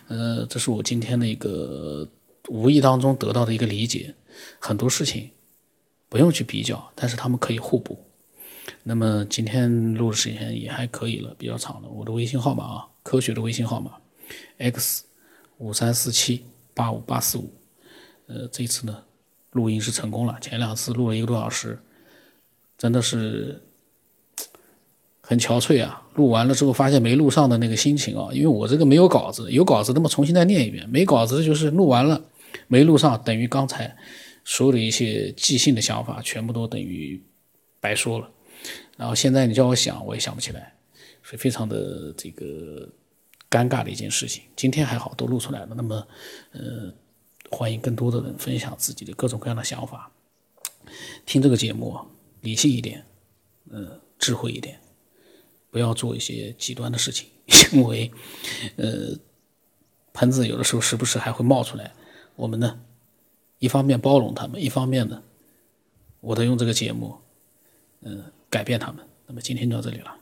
[0.06, 2.08] 呃，这是我今天的一个
[2.48, 4.14] 无意当中得到的一个理解。
[4.60, 5.28] 很多事情
[6.08, 7.98] 不用去比较，但是他们可以互补。
[8.84, 11.88] 那么今天录的时间也还可以了，比较长了。
[11.88, 13.92] 我的微信号码啊，科学的微信号码
[14.58, 15.04] ，x
[15.58, 17.52] 五三四七八五八四五。
[18.28, 19.02] 呃，这次呢。
[19.56, 21.78] 录音是成功了，前两次录了一个多小时，
[22.76, 23.62] 真的是
[25.22, 26.06] 很憔悴啊！
[26.14, 32.22] 录完了之后发现没录上的那个心情啊，因为我这个没有稿子，有稿子那么重新再念一遍，没稿子就是录完了
[32.68, 33.96] 没录上，等于刚才
[34.44, 37.20] 所有的一些即兴的想法全部都等于
[37.80, 38.30] 白说了。
[38.96, 40.74] 然后现在你叫我想，我也想不起来，
[41.22, 42.88] 所以非常的这个
[43.50, 44.44] 尴尬的一件事情。
[44.54, 46.06] 今天还好都录出来了，那么
[46.52, 46.92] 呃，
[47.50, 50.10] 欢迎更多的人分享自己的各种各样的想法。
[51.24, 51.98] 听这个节目，
[52.40, 53.04] 理性一点，
[53.70, 54.80] 呃，智慧一点，
[55.70, 57.28] 不要做一些极端的事情，
[57.72, 58.10] 因为
[58.76, 59.16] 呃，
[60.12, 61.92] 喷子有的时候时不时还会冒出来。
[62.36, 62.80] 我们呢，
[63.58, 65.22] 一方面包容他们，一方面呢，
[66.20, 67.16] 我都用这个节目，
[68.02, 69.04] 嗯、改变他们。
[69.26, 70.16] 那么今天就到这里了。